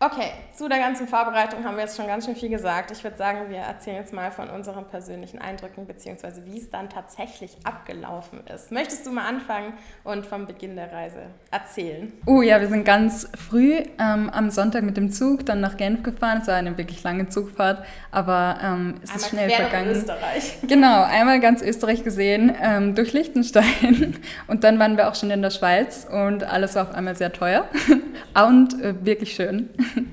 Okay, 0.01 0.31
zu 0.55 0.69
der 0.69 0.79
ganzen 0.79 1.09
Vorbereitung 1.09 1.65
haben 1.65 1.75
wir 1.75 1.83
jetzt 1.83 1.97
schon 1.97 2.07
ganz 2.07 2.25
schön 2.25 2.37
viel 2.37 2.51
gesagt. 2.51 2.93
Ich 2.93 3.03
würde 3.03 3.17
sagen, 3.17 3.51
wir 3.51 3.59
erzählen 3.59 3.97
jetzt 3.97 4.13
mal 4.13 4.31
von 4.31 4.49
unseren 4.49 4.85
persönlichen 4.85 5.41
Eindrücken 5.41 5.89
beziehungsweise 5.89 6.47
wie 6.47 6.59
es 6.59 6.71
dann 6.71 6.89
tatsächlich 6.89 7.57
abgelaufen 7.65 8.47
ist. 8.55 8.71
Möchtest 8.71 9.07
du 9.07 9.11
mal 9.11 9.27
anfangen 9.27 9.73
und 10.05 10.25
vom 10.25 10.47
Beginn 10.47 10.77
der 10.77 10.93
Reise 10.93 11.23
erzählen? 11.51 12.13
Oh 12.27 12.43
ja, 12.43 12.61
wir 12.61 12.69
sind 12.69 12.85
ganz 12.85 13.29
früh 13.37 13.73
ähm, 13.99 14.31
am 14.31 14.51
Sonntag 14.51 14.85
mit 14.85 14.97
dem 14.97 15.11
Zug 15.11 15.45
dann 15.47 15.61
nach 15.61 15.77
Genf 15.77 16.05
gefahren. 16.05 16.43
Es 16.43 16.47
war 16.47 16.55
eine 16.55 16.79
wirklich 16.79 17.03
lange 17.03 17.29
Zugfahrt, 17.29 17.85
aber 18.13 18.57
ähm, 18.63 19.01
es 19.03 19.11
einmal 19.11 19.21
ist 19.21 19.29
schnell 19.31 19.51
vergangen. 19.51 19.91
Österreich. 19.91 20.59
Genau, 20.69 21.03
einmal 21.03 21.41
ganz 21.41 21.61
Österreich 21.61 22.05
gesehen 22.05 22.55
ähm, 22.63 22.95
durch 22.95 23.13
Liechtenstein 23.15 24.17
und 24.47 24.63
dann 24.63 24.79
waren 24.79 24.97
wir 24.97 25.09
auch 25.09 25.17
schon 25.17 25.33
in 25.33 25.43
der 25.43 25.51
Schweiz 25.51 26.07
und 26.09 26.45
alles 26.45 26.77
war 26.77 26.85
auf 26.85 26.95
einmal 26.95 27.17
sehr 27.17 27.33
teuer 27.33 27.67
und 28.47 28.81
äh, 28.81 28.95
wirklich 29.05 29.35
schön. 29.35 29.71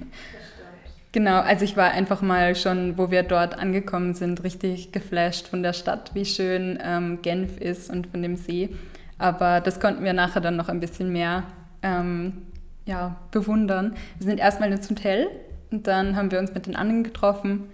Genau, 1.15 1.39
also 1.39 1.63
ich 1.63 1.77
war 1.77 1.91
einfach 1.91 2.21
mal 2.21 2.57
schon, 2.57 2.97
wo 2.97 3.09
wir 3.09 3.23
dort 3.23 3.57
angekommen 3.57 4.13
sind, 4.15 4.43
richtig 4.43 4.91
geflasht 4.91 5.47
von 5.47 5.63
der 5.63 5.71
Stadt, 5.71 6.13
wie 6.13 6.25
schön 6.25 6.77
ähm, 6.83 7.21
Genf 7.21 7.57
ist 7.57 7.89
und 7.89 8.07
von 8.07 8.21
dem 8.21 8.35
See. 8.35 8.75
Aber 9.17 9.61
das 9.61 9.79
konnten 9.79 10.03
wir 10.03 10.11
nachher 10.11 10.41
dann 10.41 10.57
noch 10.57 10.67
ein 10.67 10.81
bisschen 10.81 11.13
mehr 11.13 11.43
ähm, 11.83 12.47
ja, 12.85 13.15
bewundern. 13.31 13.95
Wir 14.19 14.27
sind 14.27 14.41
erstmal 14.41 14.69
ins 14.73 14.89
Hotel 14.89 15.27
und 15.71 15.87
dann 15.87 16.17
haben 16.17 16.31
wir 16.31 16.39
uns 16.39 16.53
mit 16.53 16.65
den 16.65 16.75
anderen 16.75 17.05
getroffen 17.05 17.69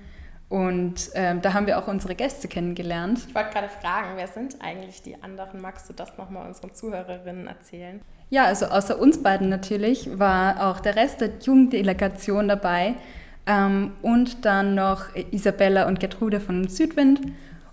und 0.51 1.11
ähm, 1.15 1.41
da 1.41 1.53
haben 1.53 1.65
wir 1.65 1.79
auch 1.79 1.87
unsere 1.87 2.13
Gäste 2.13 2.49
kennengelernt. 2.49 3.19
Ich 3.25 3.33
wollte 3.33 3.51
gerade 3.51 3.69
fragen, 3.69 4.09
wer 4.17 4.27
sind 4.27 4.57
eigentlich 4.59 5.01
die 5.01 5.15
anderen? 5.23 5.61
Magst 5.61 5.87
du 5.87 5.93
das 5.93 6.17
nochmal 6.17 6.45
unseren 6.45 6.73
Zuhörerinnen 6.73 7.47
erzählen? 7.47 8.01
Ja, 8.29 8.43
also 8.43 8.65
außer 8.65 8.99
uns 8.99 9.23
beiden 9.23 9.47
natürlich 9.47 10.19
war 10.19 10.69
auch 10.69 10.81
der 10.81 10.97
Rest 10.97 11.21
der 11.21 11.29
Jugenddelegation 11.41 12.49
dabei 12.49 12.95
ähm, 13.47 13.93
und 14.01 14.43
dann 14.43 14.75
noch 14.75 15.15
Isabella 15.31 15.87
und 15.87 16.01
Gertrude 16.01 16.41
von 16.41 16.67
Südwind 16.67 17.21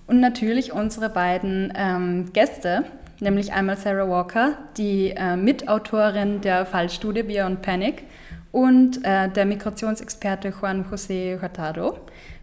und 0.06 0.20
natürlich 0.20 0.72
unsere 0.72 1.08
beiden 1.08 1.72
ähm, 1.76 2.32
Gäste, 2.32 2.84
nämlich 3.18 3.52
einmal 3.52 3.76
Sarah 3.76 4.08
Walker, 4.08 4.52
die 4.76 5.10
äh, 5.16 5.34
Mitautorin 5.34 6.42
der 6.42 6.64
Fallstudie 6.64 7.24
Beyond 7.24 7.60
Panic 7.60 8.04
und 8.52 9.04
äh, 9.04 9.28
der 9.28 9.46
Migrationsexperte 9.46 10.52
Juan 10.60 10.84
José 10.84 11.42
Hurtado. 11.42 11.98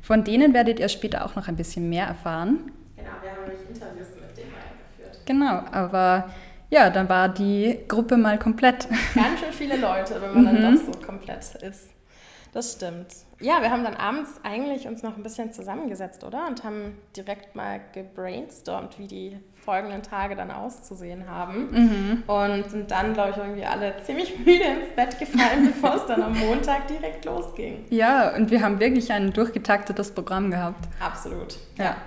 Von 0.06 0.24
denen 0.24 0.54
werdet 0.54 0.80
ihr 0.80 0.88
später 0.88 1.26
auch 1.26 1.36
noch 1.36 1.48
ein 1.48 1.56
bisschen 1.56 1.90
mehr 1.90 2.06
erfahren. 2.06 2.72
Genau, 2.96 3.10
wir 3.24 3.32
haben 3.32 3.50
nämlich 3.50 3.68
Interviews 3.68 4.10
mit 4.22 4.38
denen 4.38 4.54
eingeführt. 4.54 5.26
Genau, 5.26 5.64
aber 5.72 6.30
ja, 6.70 6.92
dann 6.92 7.10
war 7.10 7.28
die 7.28 7.80
Gruppe 7.88 8.16
mal 8.16 8.38
komplett. 8.38 8.88
Ganz 9.16 9.40
schön 9.40 9.52
viele 9.52 9.78
Leute, 9.78 10.22
wenn 10.22 10.44
man 10.44 10.46
dann 10.46 10.74
mhm. 10.74 10.78
doch 10.78 10.94
so 10.94 11.00
komplett 11.04 11.56
ist. 11.56 11.90
Das 12.54 12.74
stimmt. 12.74 13.08
Ja, 13.42 13.62
wir 13.62 13.70
haben 13.70 13.84
dann 13.84 13.96
abends 13.96 14.40
eigentlich 14.44 14.88
uns 14.88 15.04
noch 15.04 15.18
ein 15.18 15.24
bisschen 15.24 15.52
zusammengesetzt, 15.52 16.24
oder? 16.24 16.48
Und 16.48 16.64
haben 16.64 16.98
direkt 17.16 17.56
mal 17.56 17.82
gebrainstormt, 17.94 18.98
wie 18.98 19.08
die 19.08 19.38
folgenden 19.54 20.04
Tage 20.04 20.36
dann 20.36 20.52
auszusehen 20.52 21.30
haben. 21.30 21.72
Mhm. 21.72 22.24
Und 22.28 22.70
sind 22.72 22.92
dann, 22.92 23.14
glaube 23.14 23.32
ich, 23.32 23.38
irgendwie 23.38 23.66
alle 23.66 23.94
ziemlich 24.04 24.38
müde 24.46 24.64
ins 24.64 24.96
Bett 24.96 25.20
gefallen, 25.20 25.68
bevor 25.68 25.96
es 25.96 26.06
dann 26.06 26.22
am 26.22 26.38
Montag 26.38 26.88
direkt 26.88 27.26
losging. 27.26 27.84
Ja, 27.90 28.34
und 28.36 28.52
wir 28.52 28.62
haben 28.62 28.80
wirklich 28.80 29.12
ein 29.12 29.34
durchgetaktetes 29.34 30.12
Programm 30.12 30.52
gehabt. 30.52 30.88
Absolut. 31.00 31.58
Ja. 31.78 31.86
ja. 31.86 31.98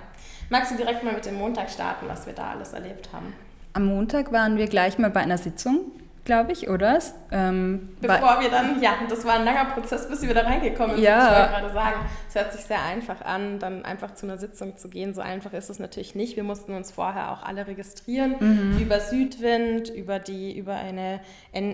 Magst 0.49 0.71
du 0.71 0.77
direkt 0.77 1.03
mal 1.03 1.13
mit 1.13 1.25
dem 1.25 1.35
Montag 1.35 1.69
starten, 1.69 2.07
was 2.07 2.25
wir 2.25 2.33
da 2.33 2.51
alles 2.51 2.73
erlebt 2.73 3.09
haben? 3.13 3.33
Am 3.73 3.85
Montag 3.85 4.31
waren 4.31 4.57
wir 4.57 4.65
gleich 4.65 4.97
mal 4.97 5.11
bei 5.11 5.19
einer 5.19 5.37
Sitzung 5.37 5.91
glaube 6.29 6.51
ich, 6.51 6.69
oder? 6.69 6.99
Ähm, 7.31 7.89
Bevor 8.01 8.39
wir 8.39 8.51
dann, 8.51 8.79
ja, 8.83 8.91
das 9.09 9.25
war 9.25 9.33
ein 9.33 9.45
langer 9.45 9.65
Prozess, 9.65 10.07
bis 10.07 10.21
wir 10.21 10.31
da 10.35 10.41
reingekommen 10.41 10.97
sind. 10.97 11.03
Ja. 11.03 11.23
Ich 11.23 11.39
wollte 11.39 11.51
gerade 11.53 11.73
sagen, 11.73 11.95
es 12.27 12.35
hört 12.35 12.53
sich 12.53 12.61
sehr 12.61 12.83
einfach 12.83 13.21
an, 13.25 13.57
dann 13.57 13.83
einfach 13.83 14.13
zu 14.13 14.27
einer 14.27 14.37
Sitzung 14.37 14.77
zu 14.77 14.89
gehen. 14.89 15.15
So 15.15 15.21
einfach 15.21 15.53
ist 15.53 15.71
es 15.71 15.79
natürlich 15.79 16.13
nicht. 16.13 16.35
Wir 16.35 16.43
mussten 16.43 16.75
uns 16.75 16.91
vorher 16.91 17.31
auch 17.31 17.41
alle 17.41 17.65
registrieren 17.65 18.35
mhm. 18.39 18.77
über 18.79 18.99
Südwind, 18.99 19.89
über, 19.89 20.19
die, 20.19 20.55
über 20.55 20.75
eine 20.75 21.19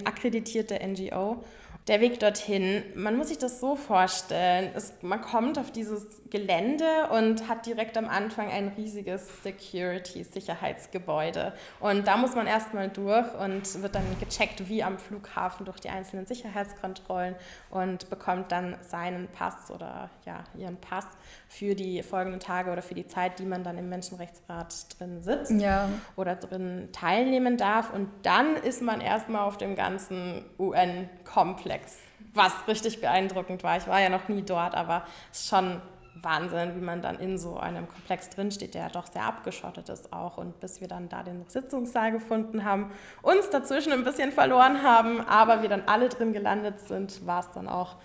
akkreditierte 0.05 0.79
NGO. 0.87 1.43
Der 1.87 2.01
Weg 2.01 2.19
dorthin, 2.19 2.83
man 2.95 3.15
muss 3.15 3.27
sich 3.27 3.37
das 3.37 3.59
so 3.59 3.75
vorstellen, 3.75 4.71
es, 4.73 4.95
man 5.03 5.21
kommt 5.21 5.59
auf 5.59 5.69
dieses 5.69 6.23
Gelände 6.31 7.09
und 7.11 7.47
hat 7.47 7.67
direkt 7.67 7.95
am 7.95 8.09
Anfang 8.09 8.49
ein 8.49 8.69
riesiges 8.69 9.43
Security-Sicherheitsgebäude. 9.43 11.53
Und 11.79 12.07
da 12.07 12.17
muss 12.17 12.33
man 12.33 12.47
erstmal 12.47 12.89
durch 12.89 13.31
und 13.35 13.83
wird 13.83 13.93
dann 13.93 14.19
gecheckt 14.19 14.67
wie 14.67 14.81
am 14.81 14.97
Flughafen 14.97 15.67
durch 15.67 15.79
die 15.79 15.89
einzelnen 15.89 16.25
Sicherheitskontrollen 16.25 17.35
und 17.69 18.09
bekommt 18.09 18.51
dann 18.51 18.77
seinen 18.81 19.27
Pass 19.27 19.69
oder 19.69 20.09
ja, 20.25 20.43
ihren 20.57 20.77
Pass 20.77 21.05
für 21.47 21.75
die 21.75 22.03
folgenden 22.03 22.39
Tage 22.39 22.71
oder 22.71 22.81
für 22.81 22.95
die 22.95 23.07
Zeit, 23.07 23.39
die 23.39 23.45
man 23.45 23.63
dann 23.63 23.77
im 23.77 23.89
Menschenrechtsrat 23.89 24.99
drin 24.99 25.21
sitzt 25.21 25.51
ja. 25.51 25.89
oder 26.15 26.35
drin 26.35 26.89
teilnehmen 26.91 27.57
darf. 27.57 27.93
Und 27.93 28.09
dann 28.23 28.55
ist 28.55 28.81
man 28.81 29.01
erstmal 29.01 29.41
auf 29.41 29.57
dem 29.57 29.75
ganzen 29.75 30.45
UN-Komplex, 30.59 31.97
was 32.33 32.53
richtig 32.67 33.01
beeindruckend 33.01 33.63
war. 33.63 33.77
Ich 33.77 33.87
war 33.87 34.01
ja 34.01 34.09
noch 34.09 34.27
nie 34.27 34.41
dort, 34.41 34.75
aber 34.75 35.05
es 35.31 35.41
ist 35.41 35.49
schon 35.49 35.81
Wahnsinn, 36.21 36.75
wie 36.75 36.83
man 36.83 37.01
dann 37.01 37.19
in 37.19 37.37
so 37.37 37.57
einem 37.57 37.87
Komplex 37.87 38.29
drinsteht, 38.29 38.73
der 38.73 38.83
ja 38.83 38.89
doch 38.89 39.07
sehr 39.07 39.23
abgeschottet 39.23 39.89
ist 39.89 40.13
auch. 40.13 40.37
Und 40.37 40.59
bis 40.59 40.81
wir 40.81 40.87
dann 40.87 41.09
da 41.09 41.23
den 41.23 41.45
Sitzungssaal 41.47 42.11
gefunden 42.11 42.63
haben, 42.63 42.91
uns 43.21 43.49
dazwischen 43.49 43.91
ein 43.91 44.03
bisschen 44.03 44.31
verloren 44.31 44.81
haben, 44.81 45.21
aber 45.21 45.61
wir 45.61 45.69
dann 45.69 45.83
alle 45.87 46.09
drin 46.09 46.33
gelandet 46.33 46.79
sind, 46.79 47.25
war 47.25 47.41
es 47.41 47.51
dann 47.51 47.67
auch 47.67 47.97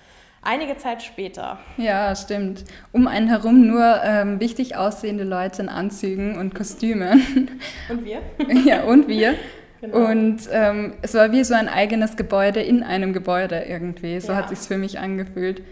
einige 0.42 0.76
Zeit 0.76 1.02
später. 1.02 1.58
Ja, 1.76 2.14
stimmt. 2.16 2.64
Um 2.92 3.06
einen 3.06 3.28
herum 3.28 3.66
nur 3.66 4.00
ähm, 4.02 4.40
wichtig 4.40 4.76
aussehende 4.76 5.24
Leute 5.24 5.62
in 5.62 5.68
Anzügen 5.68 6.38
und 6.38 6.54
Kostümen. 6.54 7.50
Und 7.88 8.04
wir? 8.04 8.20
ja, 8.64 8.84
und 8.84 9.08
wir. 9.08 9.34
Genau. 9.80 10.10
Und 10.10 10.40
ähm, 10.52 10.94
es 11.00 11.14
war 11.14 11.32
wie 11.32 11.42
so 11.42 11.54
ein 11.54 11.68
eigenes 11.68 12.16
Gebäude 12.16 12.60
in 12.60 12.82
einem 12.82 13.12
Gebäude 13.12 13.60
irgendwie. 13.60 14.20
So 14.20 14.32
ja. 14.32 14.38
hat 14.38 14.50
sich 14.50 14.58
für 14.58 14.76
mich 14.76 14.98
angefühlt. 14.98 15.62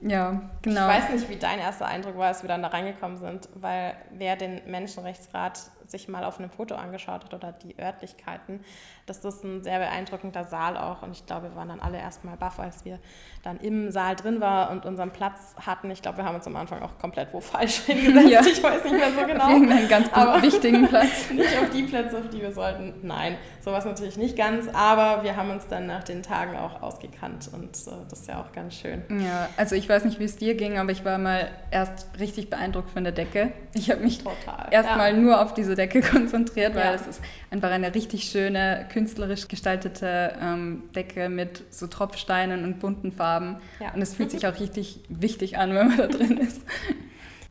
Ja, 0.00 0.50
genau. 0.62 0.88
Ich 0.88 0.96
weiß 0.96 1.10
nicht, 1.12 1.28
wie 1.28 1.36
dein 1.36 1.58
erster 1.58 1.86
Eindruck 1.86 2.16
war, 2.16 2.28
als 2.28 2.42
wir 2.42 2.48
dann 2.48 2.62
da 2.62 2.68
reingekommen 2.68 3.18
sind, 3.18 3.48
weil 3.54 3.94
wer 4.16 4.36
den 4.36 4.60
Menschenrechtsrat 4.66 5.70
sich 5.90 6.08
mal 6.08 6.24
auf 6.24 6.38
einem 6.38 6.50
Foto 6.50 6.74
angeschaut 6.74 7.24
hat 7.24 7.34
oder 7.34 7.52
die 7.52 7.78
Örtlichkeiten, 7.78 8.60
dass 9.06 9.20
das 9.20 9.42
ein 9.42 9.62
sehr 9.62 9.78
beeindruckender 9.78 10.44
Saal 10.44 10.76
auch. 10.76 11.02
Und 11.02 11.12
ich 11.12 11.26
glaube, 11.26 11.50
wir 11.50 11.56
waren 11.56 11.68
dann 11.68 11.80
alle 11.80 11.98
erstmal 11.98 12.36
baff, 12.36 12.58
als 12.60 12.84
wir 12.84 12.98
dann 13.42 13.58
im 13.58 13.90
Saal 13.90 14.16
drin 14.16 14.40
waren 14.40 14.76
und 14.78 14.86
unseren 14.86 15.10
Platz 15.10 15.54
hatten. 15.64 15.90
Ich 15.90 16.02
glaube, 16.02 16.18
wir 16.18 16.24
haben 16.24 16.34
uns 16.34 16.46
am 16.46 16.56
Anfang 16.56 16.82
auch 16.82 16.98
komplett 16.98 17.32
wo 17.32 17.40
falsch 17.40 17.80
hingesetzt. 17.86 18.28
Ja. 18.28 18.40
Ich 18.40 18.62
weiß 18.62 18.84
nicht 18.84 18.96
mehr 18.96 19.12
so 19.12 19.26
genau. 19.26 19.44
Auf 19.44 19.50
irgendeinen 19.50 19.88
ganz 19.88 20.12
aber 20.12 20.42
wichtigen 20.42 20.88
Platz. 20.88 21.30
nicht 21.30 21.58
auf 21.58 21.70
die 21.70 21.84
Plätze, 21.84 22.18
auf 22.18 22.28
die 22.28 22.42
wir 22.42 22.52
sollten. 22.52 22.94
Nein, 23.02 23.36
sowas 23.60 23.84
natürlich 23.84 24.16
nicht 24.16 24.36
ganz. 24.36 24.68
Aber 24.72 25.22
wir 25.22 25.36
haben 25.36 25.50
uns 25.50 25.66
dann 25.68 25.86
nach 25.86 26.04
den 26.04 26.22
Tagen 26.22 26.56
auch 26.56 26.82
ausgekannt 26.82 27.48
und 27.52 27.76
äh, 27.76 27.90
das 28.08 28.20
ist 28.20 28.28
ja 28.28 28.40
auch 28.40 28.52
ganz 28.52 28.74
schön. 28.74 29.02
Ja, 29.08 29.48
also 29.56 29.74
ich 29.74 29.88
weiß 29.88 30.04
nicht, 30.04 30.18
wie 30.18 30.24
es 30.24 30.36
dir 30.36 30.54
ging, 30.54 30.78
aber 30.78 30.90
ich 30.90 31.04
war 31.04 31.18
mal 31.18 31.48
erst 31.70 32.08
richtig 32.18 32.50
beeindruckt 32.50 32.90
von 32.90 33.04
der 33.04 33.12
Decke. 33.12 33.52
Ich 33.74 33.90
habe 33.90 34.02
mich 34.02 34.22
erstmal 34.70 35.12
ja. 35.12 35.16
nur 35.16 35.40
auf 35.40 35.54
diese 35.54 35.74
Decke 35.78 36.00
konzentriert, 36.02 36.74
weil 36.74 36.84
ja. 36.84 36.94
es 36.94 37.06
ist 37.06 37.20
einfach 37.50 37.70
eine 37.70 37.94
richtig 37.94 38.24
schöne, 38.24 38.86
künstlerisch 38.92 39.48
gestaltete 39.48 40.34
ähm, 40.40 40.82
Decke 40.94 41.28
mit 41.28 41.64
so 41.70 41.86
Tropfsteinen 41.86 42.64
und 42.64 42.80
bunten 42.80 43.12
Farben. 43.12 43.56
Ja. 43.80 43.94
Und 43.94 44.02
es 44.02 44.14
fühlt 44.14 44.30
sich 44.30 44.46
auch 44.46 44.60
richtig 44.60 45.00
wichtig 45.08 45.56
an, 45.56 45.74
wenn 45.74 45.88
man 45.88 45.96
da 45.96 46.06
drin 46.08 46.36
ist. 46.38 46.62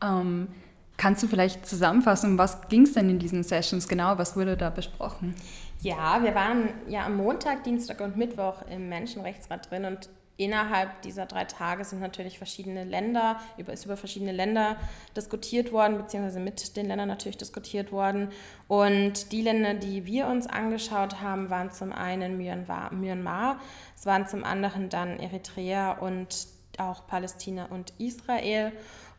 ähm, 0.04 0.48
kannst 0.96 1.22
du 1.22 1.26
vielleicht 1.26 1.66
zusammenfassen, 1.66 2.38
was 2.38 2.68
ging 2.68 2.82
es 2.82 2.92
denn 2.92 3.08
in 3.08 3.18
diesen 3.18 3.42
Sessions 3.42 3.88
genau? 3.88 4.18
Was 4.18 4.36
wurde 4.36 4.56
da 4.56 4.70
besprochen? 4.70 5.34
Ja, 5.80 6.22
wir 6.22 6.34
waren 6.34 6.70
ja 6.88 7.06
am 7.06 7.16
Montag, 7.16 7.64
Dienstag 7.64 8.00
und 8.00 8.16
Mittwoch 8.16 8.62
im 8.68 8.88
Menschenrechtsrat 8.88 9.70
drin 9.70 9.84
und 9.84 10.10
innerhalb 10.38 11.02
dieser 11.02 11.26
drei 11.26 11.44
Tage 11.44 11.84
sind 11.84 12.00
natürlich 12.00 12.38
verschiedene 12.38 12.84
Länder, 12.84 13.40
über, 13.58 13.72
ist 13.72 13.84
über 13.84 13.96
verschiedene 13.96 14.32
Länder 14.32 14.76
diskutiert 15.16 15.72
worden, 15.72 15.98
beziehungsweise 15.98 16.40
mit 16.40 16.76
den 16.76 16.86
Ländern 16.86 17.08
natürlich 17.08 17.36
diskutiert 17.36 17.92
worden. 17.92 18.30
Und 18.68 19.32
die 19.32 19.42
Länder, 19.42 19.74
die 19.74 20.06
wir 20.06 20.28
uns 20.28 20.46
angeschaut 20.46 21.20
haben, 21.20 21.50
waren 21.50 21.72
zum 21.72 21.92
einen 21.92 22.38
Myanmar, 22.38 23.60
es 23.96 24.06
waren 24.06 24.26
zum 24.28 24.44
anderen 24.44 24.88
dann 24.88 25.18
Eritrea 25.18 25.92
und 25.92 26.46
auch 26.78 27.08
Palästina 27.08 27.66
und 27.66 27.92
Israel. 27.98 28.72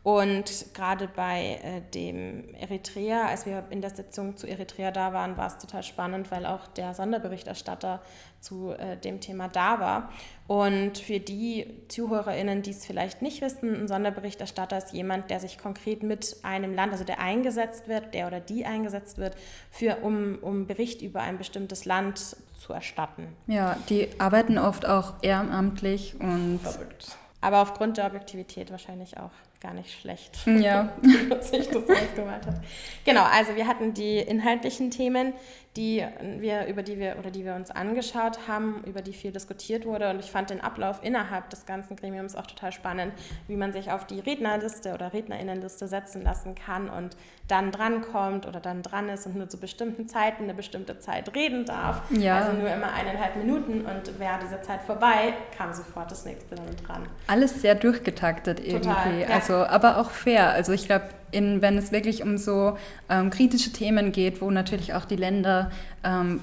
Und 0.09 0.73
gerade 0.73 1.07
bei 1.07 1.59
äh, 1.61 1.81
dem 1.93 2.55
Eritrea, 2.55 3.27
als 3.27 3.45
wir 3.45 3.65
in 3.69 3.79
der 3.79 3.91
Sitzung 3.91 4.37
zu 4.37 4.47
Eritrea 4.47 4.89
da 4.89 5.13
waren, 5.13 5.37
war 5.37 5.45
es 5.45 5.59
total 5.59 5.83
spannend, 5.83 6.31
weil 6.31 6.47
auch 6.47 6.65
der 6.65 6.95
Sonderberichterstatter 6.95 8.01
zu 8.39 8.71
äh, 8.71 8.97
dem 8.97 9.21
Thema 9.21 9.49
da 9.49 9.79
war. 9.79 10.09
Und 10.47 10.97
für 10.97 11.19
die 11.19 11.83
ZuhörerInnen, 11.89 12.63
die 12.63 12.71
es 12.71 12.87
vielleicht 12.87 13.21
nicht 13.21 13.41
wissen, 13.41 13.83
ein 13.83 13.87
Sonderberichterstatter 13.87 14.79
ist 14.79 14.93
jemand, 14.93 15.29
der 15.29 15.39
sich 15.39 15.59
konkret 15.59 16.01
mit 16.01 16.37
einem 16.41 16.73
Land, 16.73 16.91
also 16.91 17.03
der 17.03 17.19
eingesetzt 17.19 17.87
wird, 17.87 18.15
der 18.15 18.25
oder 18.25 18.39
die 18.39 18.65
eingesetzt 18.65 19.19
wird, 19.19 19.35
für, 19.69 19.97
um, 19.97 20.39
um 20.41 20.65
Bericht 20.65 21.03
über 21.03 21.21
ein 21.21 21.37
bestimmtes 21.37 21.85
Land 21.85 22.35
zu 22.57 22.73
erstatten. 22.73 23.27
Ja, 23.45 23.77
die 23.89 24.09
arbeiten 24.17 24.57
oft 24.57 24.87
auch 24.87 25.13
ehrenamtlich 25.21 26.15
und. 26.19 26.61
Verrückt. 26.63 27.15
Aber 27.41 27.61
aufgrund 27.61 27.97
der 27.97 28.07
Objektivität 28.07 28.71
wahrscheinlich 28.71 29.17
auch 29.17 29.31
gar 29.61 29.73
nicht 29.73 29.99
schlecht. 29.99 30.37
Ja. 30.45 30.93
dass 31.29 31.51
ich 31.51 31.67
das 31.67 31.83
ausgemalt 31.83 32.45
habe. 32.45 32.61
Genau, 33.05 33.23
also 33.23 33.55
wir 33.55 33.67
hatten 33.67 33.93
die 33.93 34.17
inhaltlichen 34.17 34.91
Themen, 34.91 35.33
die 35.75 36.03
wir, 36.39 36.65
über 36.65 36.81
die 36.81 36.97
wir 36.97 37.17
oder 37.19 37.29
die 37.29 37.45
wir 37.45 37.53
uns 37.53 37.69
angeschaut 37.69 38.47
haben, 38.47 38.83
über 38.85 39.01
die 39.01 39.13
viel 39.13 39.31
diskutiert 39.31 39.85
wurde. 39.85 40.09
Und 40.09 40.19
ich 40.19 40.31
fand 40.31 40.49
den 40.49 40.61
Ablauf 40.61 40.99
innerhalb 41.03 41.49
des 41.51 41.65
ganzen 41.65 41.95
Gremiums 41.95 42.35
auch 42.35 42.47
total 42.47 42.71
spannend, 42.71 43.13
wie 43.47 43.55
man 43.55 43.71
sich 43.71 43.91
auf 43.91 44.07
die 44.07 44.19
Rednerliste 44.19 44.93
oder 44.93 45.13
Rednerinnenliste 45.13 45.87
setzen 45.87 46.23
lassen 46.23 46.55
kann 46.55 46.89
und 46.89 47.15
dann 47.47 47.71
drankommt 47.71 48.47
oder 48.47 48.59
dann 48.59 48.81
dran 48.81 49.09
ist 49.09 49.25
und 49.25 49.35
nur 49.35 49.47
zu 49.47 49.59
bestimmten 49.59 50.07
Zeiten 50.07 50.43
eine 50.43 50.53
bestimmte 50.53 50.99
Zeit 50.99 51.35
reden 51.35 51.65
darf. 51.65 52.01
Ja. 52.11 52.39
Also 52.39 52.53
nur 52.57 52.69
immer 52.69 52.91
eineinhalb 52.93 53.35
Minuten 53.35 53.85
und 53.85 54.19
wäre 54.19 54.39
diese 54.41 54.61
Zeit 54.61 54.81
vorbei, 54.83 55.33
kam 55.57 55.73
sofort 55.73 56.11
das 56.11 56.25
nächste 56.25 56.55
dann 56.55 56.75
dran. 56.85 57.07
Alles 57.27 57.61
sehr 57.61 57.75
durchgetaktet 57.75 58.59
irgendwie. 58.59 59.21
ja. 59.21 59.27
Also, 59.29 59.48
aber 59.55 59.97
auch 59.97 60.11
fair. 60.11 60.49
Also 60.49 60.71
ich 60.71 60.85
glaube, 60.85 61.05
wenn 61.31 61.77
es 61.77 61.91
wirklich 61.91 62.23
um 62.23 62.37
so 62.37 62.77
ähm, 63.09 63.29
kritische 63.29 63.71
Themen 63.71 64.11
geht, 64.11 64.41
wo 64.41 64.49
natürlich 64.49 64.93
auch 64.93 65.05
die 65.05 65.15
Länder 65.15 65.71
ähm, 66.03 66.41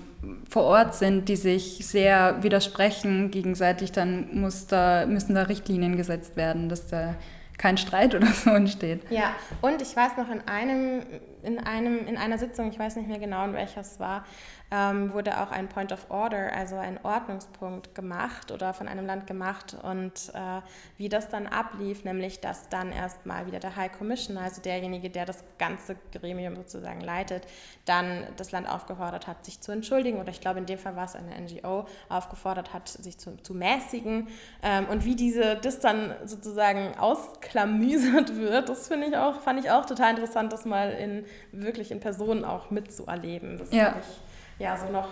vor 0.48 0.64
Ort 0.64 0.94
sind, 0.94 1.28
die 1.28 1.36
sich 1.36 1.86
sehr 1.86 2.42
widersprechen 2.42 3.30
gegenseitig, 3.30 3.92
dann 3.92 4.28
muss 4.32 4.66
da, 4.66 5.06
müssen 5.06 5.34
da 5.34 5.42
Richtlinien 5.42 5.96
gesetzt 5.96 6.36
werden, 6.36 6.68
dass 6.68 6.86
da 6.86 7.14
kein 7.58 7.78
Streit 7.78 8.14
oder 8.16 8.28
so 8.28 8.50
entsteht. 8.50 9.02
Ja, 9.10 9.34
und 9.60 9.82
ich 9.82 9.96
weiß 9.96 10.16
noch 10.16 10.30
in 10.30 10.40
einem, 10.46 11.02
in 11.46 11.58
einem, 11.58 12.06
in 12.06 12.16
einer 12.18 12.38
Sitzung, 12.38 12.68
ich 12.70 12.78
weiß 12.78 12.96
nicht 12.96 13.08
mehr 13.08 13.18
genau, 13.18 13.44
in 13.44 13.54
welcher 13.54 13.80
es 13.80 14.00
war, 14.00 14.24
ähm, 14.70 15.12
wurde 15.12 15.40
auch 15.40 15.52
ein 15.52 15.68
Point 15.68 15.92
of 15.92 16.10
Order, 16.10 16.52
also 16.52 16.76
ein 16.76 16.98
Ordnungspunkt 17.04 17.94
gemacht 17.94 18.50
oder 18.50 18.74
von 18.74 18.88
einem 18.88 19.06
Land 19.06 19.26
gemacht 19.26 19.76
und 19.80 20.32
äh, 20.34 20.60
wie 20.98 21.08
das 21.08 21.28
dann 21.28 21.46
ablief, 21.46 22.04
nämlich 22.04 22.40
dass 22.40 22.68
dann 22.68 22.90
erstmal 22.90 23.46
wieder 23.46 23.60
der 23.60 23.76
High 23.76 23.92
Commissioner, 23.96 24.40
also 24.40 24.60
derjenige, 24.60 25.08
der 25.08 25.24
das 25.24 25.44
ganze 25.58 25.96
Gremium 26.12 26.56
sozusagen 26.56 27.00
leitet, 27.00 27.46
dann 27.84 28.24
das 28.36 28.50
Land 28.50 28.68
aufgefordert 28.68 29.28
hat, 29.28 29.44
sich 29.44 29.60
zu 29.60 29.70
entschuldigen 29.70 30.18
oder 30.18 30.30
ich 30.30 30.40
glaube 30.40 30.58
in 30.58 30.66
dem 30.66 30.78
Fall 30.78 30.96
war 30.96 31.04
es 31.04 31.14
eine 31.14 31.40
NGO, 31.40 31.86
aufgefordert 32.08 32.74
hat, 32.74 32.88
sich 32.88 33.18
zu, 33.18 33.36
zu 33.42 33.54
mäßigen. 33.54 34.26
Ähm, 34.64 34.86
und 34.86 35.04
wie 35.04 35.14
diese 35.14 35.56
das 35.56 35.78
dann 35.78 36.14
sozusagen 36.24 36.98
ausklamüsert 36.98 38.36
wird, 38.36 38.68
das 38.68 38.88
finde 38.88 39.06
ich 39.06 39.16
auch, 39.16 39.40
fand 39.42 39.60
ich 39.60 39.70
auch 39.70 39.86
total 39.86 40.10
interessant, 40.10 40.52
das 40.52 40.64
mal 40.64 40.90
in 40.90 41.24
wirklich 41.52 41.90
in 41.90 42.00
Personen 42.00 42.44
auch 42.44 42.70
mitzuerleben. 42.70 43.58
Das 43.58 43.72
ja. 43.72 43.94
ich 43.98 44.62
ja 44.62 44.76
so 44.76 44.90
noch 44.90 45.08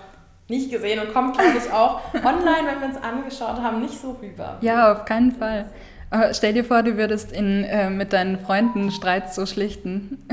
nicht 0.49 0.71
gesehen 0.71 1.01
und 1.01 1.13
kommt, 1.13 1.39
glaube 1.39 1.59
ich, 1.59 1.73
auch 1.73 2.01
online, 2.15 2.67
wenn 2.67 2.81
wir 2.81 2.89
uns 2.89 3.03
angeschaut 3.03 3.61
haben, 3.63 3.81
nicht 3.81 3.99
so 3.99 4.13
rüber. 4.13 4.59
Ja, 4.61 4.93
auf 4.93 5.05
keinen 5.05 5.33
Fall. 5.33 5.67
Aber 6.11 6.35
stell 6.35 6.53
dir 6.53 6.65
vor, 6.65 6.83
du 6.83 6.97
würdest 6.97 7.33
in, 7.33 7.65
äh, 7.65 7.91
mit 7.91 8.13
deinen 8.13 8.39
Freunden 8.39 8.91
Streit 8.91 9.33
so 9.35 9.47
schlichten. 9.47 10.27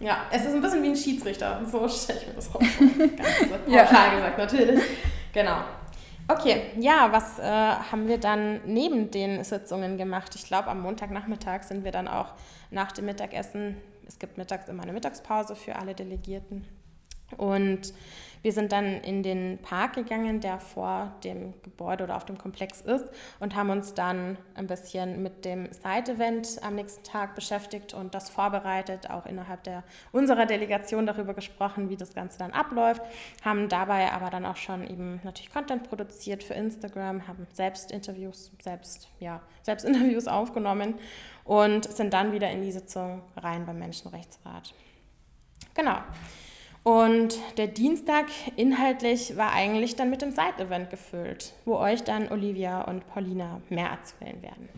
Ja, 0.00 0.18
es 0.30 0.44
ist 0.44 0.54
ein 0.54 0.60
bisschen 0.60 0.82
wie 0.82 0.88
ein 0.88 0.96
Schiedsrichter. 0.96 1.62
So 1.64 1.88
stelle 1.88 2.20
ich 2.20 2.26
mir 2.26 2.34
das 2.34 2.54
auch 2.54 2.62
vor. 2.62 2.88
Pauschal 3.66 4.08
ja. 4.08 4.14
gesagt, 4.14 4.38
natürlich. 4.38 4.80
Genau. 5.32 5.56
Okay, 6.26 6.62
ja, 6.78 7.08
was 7.10 7.38
äh, 7.38 7.42
haben 7.42 8.08
wir 8.08 8.18
dann 8.18 8.60
neben 8.64 9.10
den 9.10 9.44
Sitzungen 9.44 9.98
gemacht? 9.98 10.34
Ich 10.34 10.46
glaube, 10.46 10.68
am 10.68 10.80
Montagnachmittag 10.80 11.64
sind 11.64 11.84
wir 11.84 11.92
dann 11.92 12.08
auch 12.08 12.28
nach 12.70 12.92
dem 12.92 13.04
Mittagessen, 13.04 13.76
es 14.06 14.18
gibt 14.18 14.38
mittags 14.38 14.68
immer 14.68 14.82
eine 14.82 14.92
Mittagspause 14.92 15.56
für 15.56 15.76
alle 15.76 15.94
Delegierten. 15.94 16.64
Und 17.36 17.92
wir 18.44 18.52
sind 18.52 18.72
dann 18.72 19.00
in 19.00 19.22
den 19.22 19.56
Park 19.62 19.94
gegangen, 19.94 20.40
der 20.40 20.60
vor 20.60 21.14
dem 21.24 21.54
Gebäude 21.62 22.04
oder 22.04 22.14
auf 22.14 22.26
dem 22.26 22.36
Komplex 22.36 22.82
ist 22.82 23.08
und 23.40 23.54
haben 23.54 23.70
uns 23.70 23.94
dann 23.94 24.36
ein 24.54 24.66
bisschen 24.66 25.22
mit 25.22 25.46
dem 25.46 25.72
Side-Event 25.72 26.60
am 26.62 26.74
nächsten 26.74 27.02
Tag 27.04 27.34
beschäftigt 27.34 27.94
und 27.94 28.14
das 28.14 28.28
vorbereitet, 28.28 29.08
auch 29.08 29.24
innerhalb 29.24 29.62
der, 29.64 29.82
unserer 30.12 30.44
Delegation 30.44 31.06
darüber 31.06 31.32
gesprochen, 31.32 31.88
wie 31.88 31.96
das 31.96 32.12
Ganze 32.12 32.38
dann 32.38 32.52
abläuft, 32.52 33.00
haben 33.42 33.70
dabei 33.70 34.12
aber 34.12 34.28
dann 34.28 34.44
auch 34.44 34.56
schon 34.56 34.86
eben 34.86 35.20
natürlich 35.24 35.50
Content 35.50 35.88
produziert 35.88 36.44
für 36.44 36.52
Instagram, 36.52 37.26
haben 37.26 37.46
selbst 37.50 37.90
Interviews, 37.92 38.52
selbst, 38.60 39.08
ja, 39.20 39.40
selbst 39.62 39.84
Interviews 39.86 40.28
aufgenommen 40.28 40.96
und 41.44 41.90
sind 41.90 42.12
dann 42.12 42.32
wieder 42.32 42.50
in 42.50 42.60
die 42.60 42.72
Sitzung 42.72 43.22
rein 43.38 43.64
beim 43.64 43.78
Menschenrechtsrat. 43.78 44.74
Genau. 45.74 45.96
Und 46.86 47.38
der 47.56 47.68
Dienstag 47.68 48.26
inhaltlich 48.56 49.38
war 49.38 49.54
eigentlich 49.54 49.96
dann 49.96 50.10
mit 50.10 50.20
dem 50.20 50.32
Side-Event 50.32 50.90
gefüllt, 50.90 51.54
wo 51.64 51.76
euch 51.76 52.04
dann 52.04 52.28
Olivia 52.28 52.82
und 52.82 53.08
Paulina 53.08 53.62
mehr 53.70 53.86
erzählen 53.86 54.42
werden. 54.42 54.68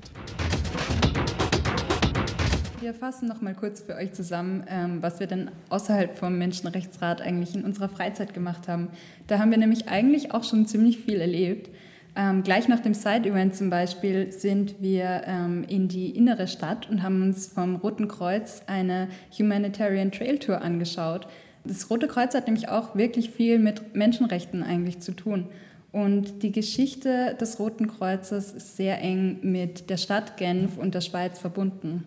Wir 2.79 2.95
fassen 2.95 3.27
noch 3.27 3.41
mal 3.41 3.55
kurz 3.55 3.81
für 3.81 3.97
euch 3.97 4.13
zusammen, 4.13 4.65
ähm, 4.69 5.03
was 5.03 5.19
wir 5.19 5.27
denn 5.27 5.51
außerhalb 5.69 6.17
vom 6.17 6.39
Menschenrechtsrat 6.39 7.21
eigentlich 7.21 7.57
in 7.57 7.65
unserer 7.65 7.89
Freizeit 7.89 8.33
gemacht 8.33 8.69
haben. 8.69 8.91
Da 9.27 9.41
haben 9.41 9.51
wir 9.51 9.59
nämlich 9.59 9.89
eigentlich 9.89 10.31
auch 10.31 10.45
schon 10.45 10.65
ziemlich 10.67 10.99
viel 10.99 11.21
erlebt. 11.21 11.71
Ähm, 12.15 12.45
gleich 12.45 12.69
nach 12.69 12.79
dem 12.79 12.95
Side-Event 12.95 13.57
zum 13.57 13.69
Beispiel 13.69 14.31
sind 14.31 14.77
wir 14.81 15.23
ähm, 15.27 15.65
in 15.67 15.89
die 15.89 16.11
innere 16.11 16.47
Stadt 16.47 16.89
und 16.89 17.03
haben 17.03 17.23
uns 17.23 17.49
vom 17.49 17.75
Roten 17.75 18.07
Kreuz 18.07 18.63
eine 18.69 19.09
Humanitarian 19.37 20.13
Trail 20.13 20.39
Tour 20.39 20.63
angeschaut. 20.63 21.27
Das 21.67 21.91
Rote 21.91 22.09
Kreuz 22.09 22.35
hat 22.35 22.47
nämlich 22.47 22.69
auch 22.69 22.95
wirklich 22.95 23.31
viel 23.31 23.59
mit 23.59 23.95
Menschenrechten 23.95 24.63
eigentlich 24.63 25.01
zu 25.01 25.13
tun. 25.13 25.49
Und 25.93 26.43
die 26.43 26.53
Geschichte 26.53 27.35
des 27.41 27.59
Roten 27.59 27.89
Kreuzes 27.89 28.53
ist 28.53 28.77
sehr 28.77 29.01
eng 29.01 29.39
mit 29.43 29.89
der 29.89 29.97
Stadt 29.97 30.37
Genf 30.37 30.77
und 30.77 30.95
der 30.95 31.01
Schweiz 31.01 31.39
verbunden. 31.39 32.05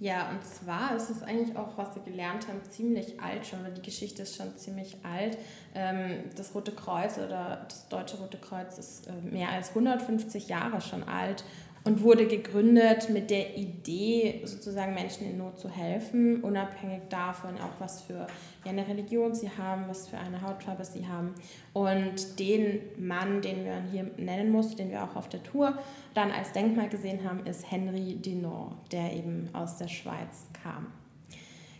Ja, 0.00 0.28
und 0.30 0.44
zwar 0.44 0.96
ist 0.96 1.08
es 1.08 1.22
eigentlich 1.22 1.56
auch, 1.56 1.78
was 1.78 1.94
wir 1.94 2.02
gelernt 2.02 2.48
haben, 2.48 2.60
ziemlich 2.68 3.20
alt 3.20 3.46
schon, 3.46 3.60
oder 3.60 3.70
die 3.70 3.82
Geschichte 3.82 4.22
ist 4.22 4.36
schon 4.36 4.56
ziemlich 4.56 4.96
alt. 5.02 5.38
Ähm, 5.74 6.24
das 6.36 6.54
Rote 6.54 6.72
Kreuz 6.72 7.16
oder 7.16 7.64
das 7.68 7.88
Deutsche 7.88 8.18
Rote 8.18 8.38
Kreuz 8.38 8.76
ist 8.76 9.06
äh, 9.06 9.12
mehr 9.22 9.50
als 9.50 9.70
150 9.70 10.48
Jahre 10.48 10.80
schon 10.80 11.04
alt 11.04 11.44
und 11.84 12.02
wurde 12.02 12.26
gegründet 12.26 13.10
mit 13.10 13.30
der 13.30 13.56
Idee, 13.56 14.40
sozusagen 14.44 14.94
Menschen 14.94 15.30
in 15.30 15.36
Not 15.36 15.58
zu 15.58 15.68
helfen, 15.68 16.42
unabhängig 16.42 17.02
davon 17.10 17.56
auch, 17.56 17.78
was 17.78 18.00
für 18.02 18.26
eine 18.64 18.88
Religion 18.88 19.34
sie 19.34 19.50
haben, 19.50 19.84
was 19.88 20.08
für 20.08 20.16
eine 20.16 20.40
Hautfarbe 20.40 20.84
sie 20.84 21.06
haben. 21.06 21.34
Und 21.74 22.38
den 22.38 22.80
Mann, 22.96 23.42
den 23.42 23.64
wir 23.66 23.82
hier 23.92 24.10
nennen 24.16 24.50
mussten, 24.50 24.78
den 24.78 24.90
wir 24.90 25.04
auch 25.04 25.14
auf 25.14 25.28
der 25.28 25.42
Tour 25.42 25.78
dann 26.14 26.30
als 26.30 26.52
Denkmal 26.52 26.88
gesehen 26.88 27.28
haben, 27.28 27.44
ist 27.44 27.70
Henry 27.70 28.16
Dunant, 28.16 28.76
der 28.90 29.12
eben 29.12 29.50
aus 29.52 29.76
der 29.76 29.88
Schweiz 29.88 30.48
kam. 30.62 30.86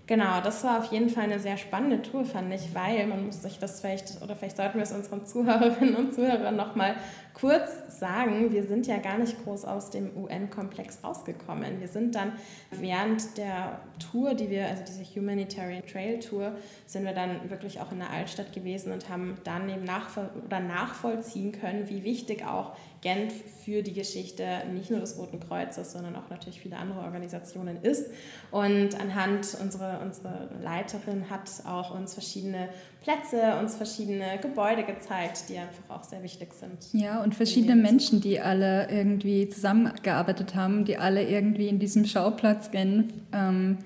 Genau, 0.07 0.43
das 0.43 0.62
war 0.64 0.81
auf 0.81 0.93
jeden 0.93 1.09
Fall 1.09 1.25
eine 1.25 1.40
sehr 1.40 1.57
spannende 1.57 2.03
Tour, 2.03 2.27
fand 2.27 2.53
ich, 2.53 2.75
weil 2.75 3.07
man 3.07 3.25
muss 3.25 3.40
sich 3.40 3.59
das 3.59 3.81
vielleicht, 3.81 4.21
oder 4.23 4.37
vielleicht 4.37 4.59
sollten 4.59 4.77
wir 4.77 4.83
es 4.83 4.93
unseren 4.93 5.25
Zuhörerinnen 5.25 5.97
und 5.97 6.14
Zuhörern 6.14 6.55
nochmal 6.55 6.97
kurz 7.33 7.99
sagen, 7.99 8.53
wir 8.53 8.64
sind 8.64 8.87
ja 8.87 8.99
gar 8.99 9.17
nicht 9.17 9.43
groß 9.45 9.64
aus 9.64 9.88
dem 9.88 10.11
UN-Komplex 10.14 11.03
rausgekommen. 11.03 11.81
Wir 11.81 11.88
sind 11.88 12.14
dann 12.14 12.33
während 12.71 13.38
der 13.38 13.81
Tour, 13.99 14.35
die 14.35 14.51
wir, 14.51 14.67
also 14.67 14.83
diese 14.87 15.05
Humanitarian 15.05 15.87
Trail 15.87 16.21
Tour, 16.21 16.53
sind 16.85 17.07
wir 17.07 17.14
dann 17.14 17.49
wirklich 17.49 17.81
auch 17.81 17.90
in 17.90 18.01
der 18.01 18.11
Altstadt 18.11 18.53
gewesen 18.53 18.93
und 18.93 19.09
haben 19.09 19.38
dann 19.45 19.71
eben 19.71 19.85
nachvoll 19.85 20.29
oder 20.45 20.61
nachvollziehen 20.61 21.53
können, 21.53 21.88
wie 21.88 22.05
wichtig 22.05 22.45
auch 22.47 22.73
Genf 23.05 23.35
für 23.64 23.83
die 23.83 23.93
Geschichte 23.93 24.62
nicht 24.73 24.90
nur 24.90 24.99
des 24.99 25.19
Roten 25.19 25.38
Kreuzes, 25.38 25.93
sondern 25.93 26.17
auch 26.17 26.31
natürlich 26.31 26.59
viele 26.59 26.77
andere 26.77 27.01
Organisationen 27.01 27.77
ist. 27.83 28.07
Und 28.51 28.99
anhand 28.99 29.57
unserer 29.62 30.01
unsere 30.03 30.49
Leiterin 30.62 31.29
hat 31.29 31.51
auch 31.67 31.95
uns 31.95 32.14
verschiedene 32.14 32.71
Plätze, 33.03 33.59
uns 33.61 33.77
verschiedene 33.77 34.38
Gebäude 34.40 34.85
gezeigt, 34.85 35.51
die 35.51 35.59
einfach 35.59 35.97
auch 35.97 36.03
sehr 36.03 36.23
wichtig 36.23 36.55
sind. 36.55 36.79
Ja, 36.93 37.23
und 37.23 37.35
verschiedene 37.35 37.77
Menschen, 37.77 38.23
die 38.23 38.40
alle 38.40 38.90
irgendwie 38.90 39.51
zusammengearbeitet 39.51 40.55
haben, 40.55 40.87
die 40.87 40.97
alle 40.97 41.29
irgendwie 41.29 41.69
in 41.69 41.79
diesem 41.79 42.07
Schauplatz 42.07 42.71
Genf 42.71 43.12
ähm, 43.35 43.79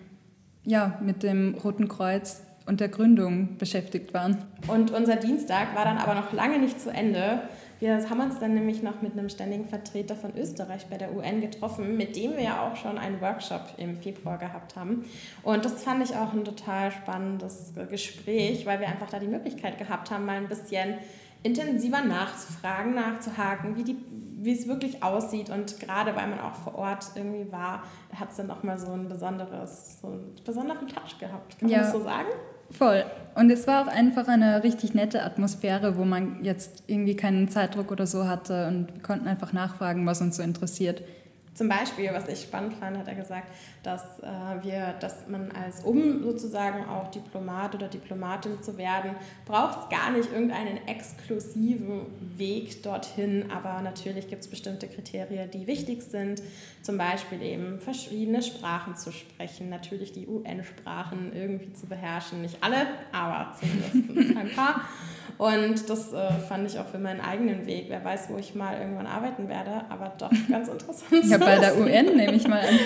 ja, 0.64 0.96
mit 1.02 1.24
dem 1.24 1.56
Roten 1.56 1.88
Kreuz 1.88 2.42
und 2.66 2.78
der 2.78 2.88
Gründung 2.88 3.56
beschäftigt 3.58 4.14
waren. 4.14 4.44
Und 4.68 4.92
unser 4.92 5.16
Dienstag 5.16 5.74
war 5.74 5.84
dann 5.84 5.98
aber 5.98 6.14
noch 6.14 6.32
lange 6.32 6.60
nicht 6.60 6.80
zu 6.80 6.90
Ende, 6.90 7.40
Wir 7.80 7.94
haben 8.08 8.20
uns 8.20 8.40
dann 8.40 8.54
nämlich 8.54 8.82
noch 8.82 9.02
mit 9.02 9.12
einem 9.12 9.28
ständigen 9.28 9.66
Vertreter 9.66 10.16
von 10.16 10.36
Österreich 10.36 10.86
bei 10.88 10.96
der 10.96 11.14
UN 11.14 11.40
getroffen, 11.40 11.96
mit 11.96 12.16
dem 12.16 12.32
wir 12.32 12.42
ja 12.42 12.68
auch 12.68 12.76
schon 12.76 12.98
einen 12.98 13.20
Workshop 13.20 13.74
im 13.76 13.96
Februar 13.96 14.36
gehabt 14.36 14.74
haben. 14.74 15.04
Und 15.44 15.64
das 15.64 15.84
fand 15.84 16.02
ich 16.02 16.16
auch 16.16 16.32
ein 16.32 16.44
total 16.44 16.90
spannendes 16.90 17.72
Gespräch, 17.88 18.66
weil 18.66 18.80
wir 18.80 18.88
einfach 18.88 19.08
da 19.08 19.20
die 19.20 19.28
Möglichkeit 19.28 19.78
gehabt 19.78 20.10
haben, 20.10 20.26
mal 20.26 20.36
ein 20.36 20.48
bisschen 20.48 20.94
intensiver 21.44 22.02
nachzufragen, 22.02 22.94
nachzuhaken, 22.96 23.76
wie, 23.76 23.84
die, 23.84 23.96
wie 24.38 24.52
es 24.52 24.66
wirklich 24.66 25.02
aussieht. 25.04 25.48
Und 25.48 25.78
gerade 25.78 26.16
weil 26.16 26.26
man 26.26 26.40
auch 26.40 26.54
vor 26.54 26.74
Ort 26.74 27.12
irgendwie 27.14 27.50
war, 27.52 27.84
hat 28.12 28.30
es 28.30 28.38
dann 28.38 28.50
auch 28.50 28.64
mal 28.64 28.78
so 28.78 28.90
ein 28.90 29.08
besonderes, 29.08 30.00
so 30.00 30.08
einen 30.08 30.34
besonderen 30.44 30.88
Touch 30.88 31.16
gehabt. 31.20 31.60
Kann 31.60 31.70
man 31.70 31.80
das 31.80 31.92
so 31.92 32.02
sagen? 32.02 32.28
Voll. 32.70 33.04
Und 33.34 33.50
es 33.50 33.66
war 33.66 33.82
auch 33.82 33.86
einfach 33.86 34.26
eine 34.26 34.64
richtig 34.64 34.94
nette 34.94 35.22
Atmosphäre, 35.22 35.96
wo 35.96 36.04
man 36.04 36.42
jetzt 36.42 36.82
irgendwie 36.86 37.14
keinen 37.14 37.48
Zeitdruck 37.48 37.92
oder 37.92 38.06
so 38.06 38.26
hatte 38.26 38.66
und 38.66 38.94
wir 38.94 39.02
konnten 39.02 39.28
einfach 39.28 39.52
nachfragen, 39.52 40.04
was 40.06 40.20
uns 40.20 40.36
so 40.36 40.42
interessiert. 40.42 41.02
Zum 41.58 41.68
Beispiel, 41.68 42.08
was 42.12 42.28
ich 42.28 42.42
spannend 42.42 42.74
fand, 42.74 42.96
hat 42.96 43.08
er 43.08 43.16
gesagt, 43.16 43.48
dass 43.82 44.20
äh, 44.20 44.62
wir, 44.62 44.94
dass 45.00 45.26
man 45.26 45.50
als, 45.50 45.80
um 45.80 46.22
sozusagen 46.22 46.84
auch 46.84 47.10
Diplomat 47.10 47.74
oder 47.74 47.88
Diplomatin 47.88 48.62
zu 48.62 48.78
werden, 48.78 49.16
braucht 49.44 49.76
es 49.80 49.88
gar 49.88 50.12
nicht 50.12 50.30
irgendeinen 50.30 50.86
exklusiven 50.86 52.02
Weg 52.36 52.84
dorthin, 52.84 53.50
aber 53.50 53.82
natürlich 53.82 54.28
gibt 54.28 54.42
es 54.42 54.48
bestimmte 54.48 54.86
Kriterien, 54.86 55.50
die 55.50 55.66
wichtig 55.66 56.02
sind, 56.02 56.40
zum 56.80 56.96
Beispiel 56.96 57.42
eben 57.42 57.80
verschiedene 57.80 58.40
Sprachen 58.40 58.94
zu 58.94 59.10
sprechen, 59.10 59.68
natürlich 59.68 60.12
die 60.12 60.28
UN-Sprachen 60.28 61.32
irgendwie 61.34 61.72
zu 61.72 61.88
beherrschen, 61.88 62.40
nicht 62.40 62.62
alle, 62.62 62.86
aber 63.10 63.52
zumindest 63.58 64.36
ein 64.36 64.50
paar. 64.54 64.82
Und 65.36 65.88
das 65.90 66.12
äh, 66.12 66.30
fand 66.48 66.68
ich 66.68 66.78
auch 66.78 66.86
für 66.86 66.98
meinen 66.98 67.20
eigenen 67.20 67.66
Weg. 67.66 67.86
Wer 67.88 68.04
weiß, 68.04 68.28
wo 68.30 68.38
ich 68.38 68.54
mal 68.54 68.78
irgendwann 68.78 69.06
arbeiten 69.06 69.48
werde, 69.48 69.82
aber 69.88 70.12
doch 70.18 70.30
ganz 70.48 70.68
interessant. 70.72 71.24
ja, 71.26 71.38
bei 71.38 71.58
der 71.58 71.76
UN 71.78 72.16
nehme 72.16 72.34
ich 72.34 72.48
mal 72.48 72.60
an. 72.60 72.78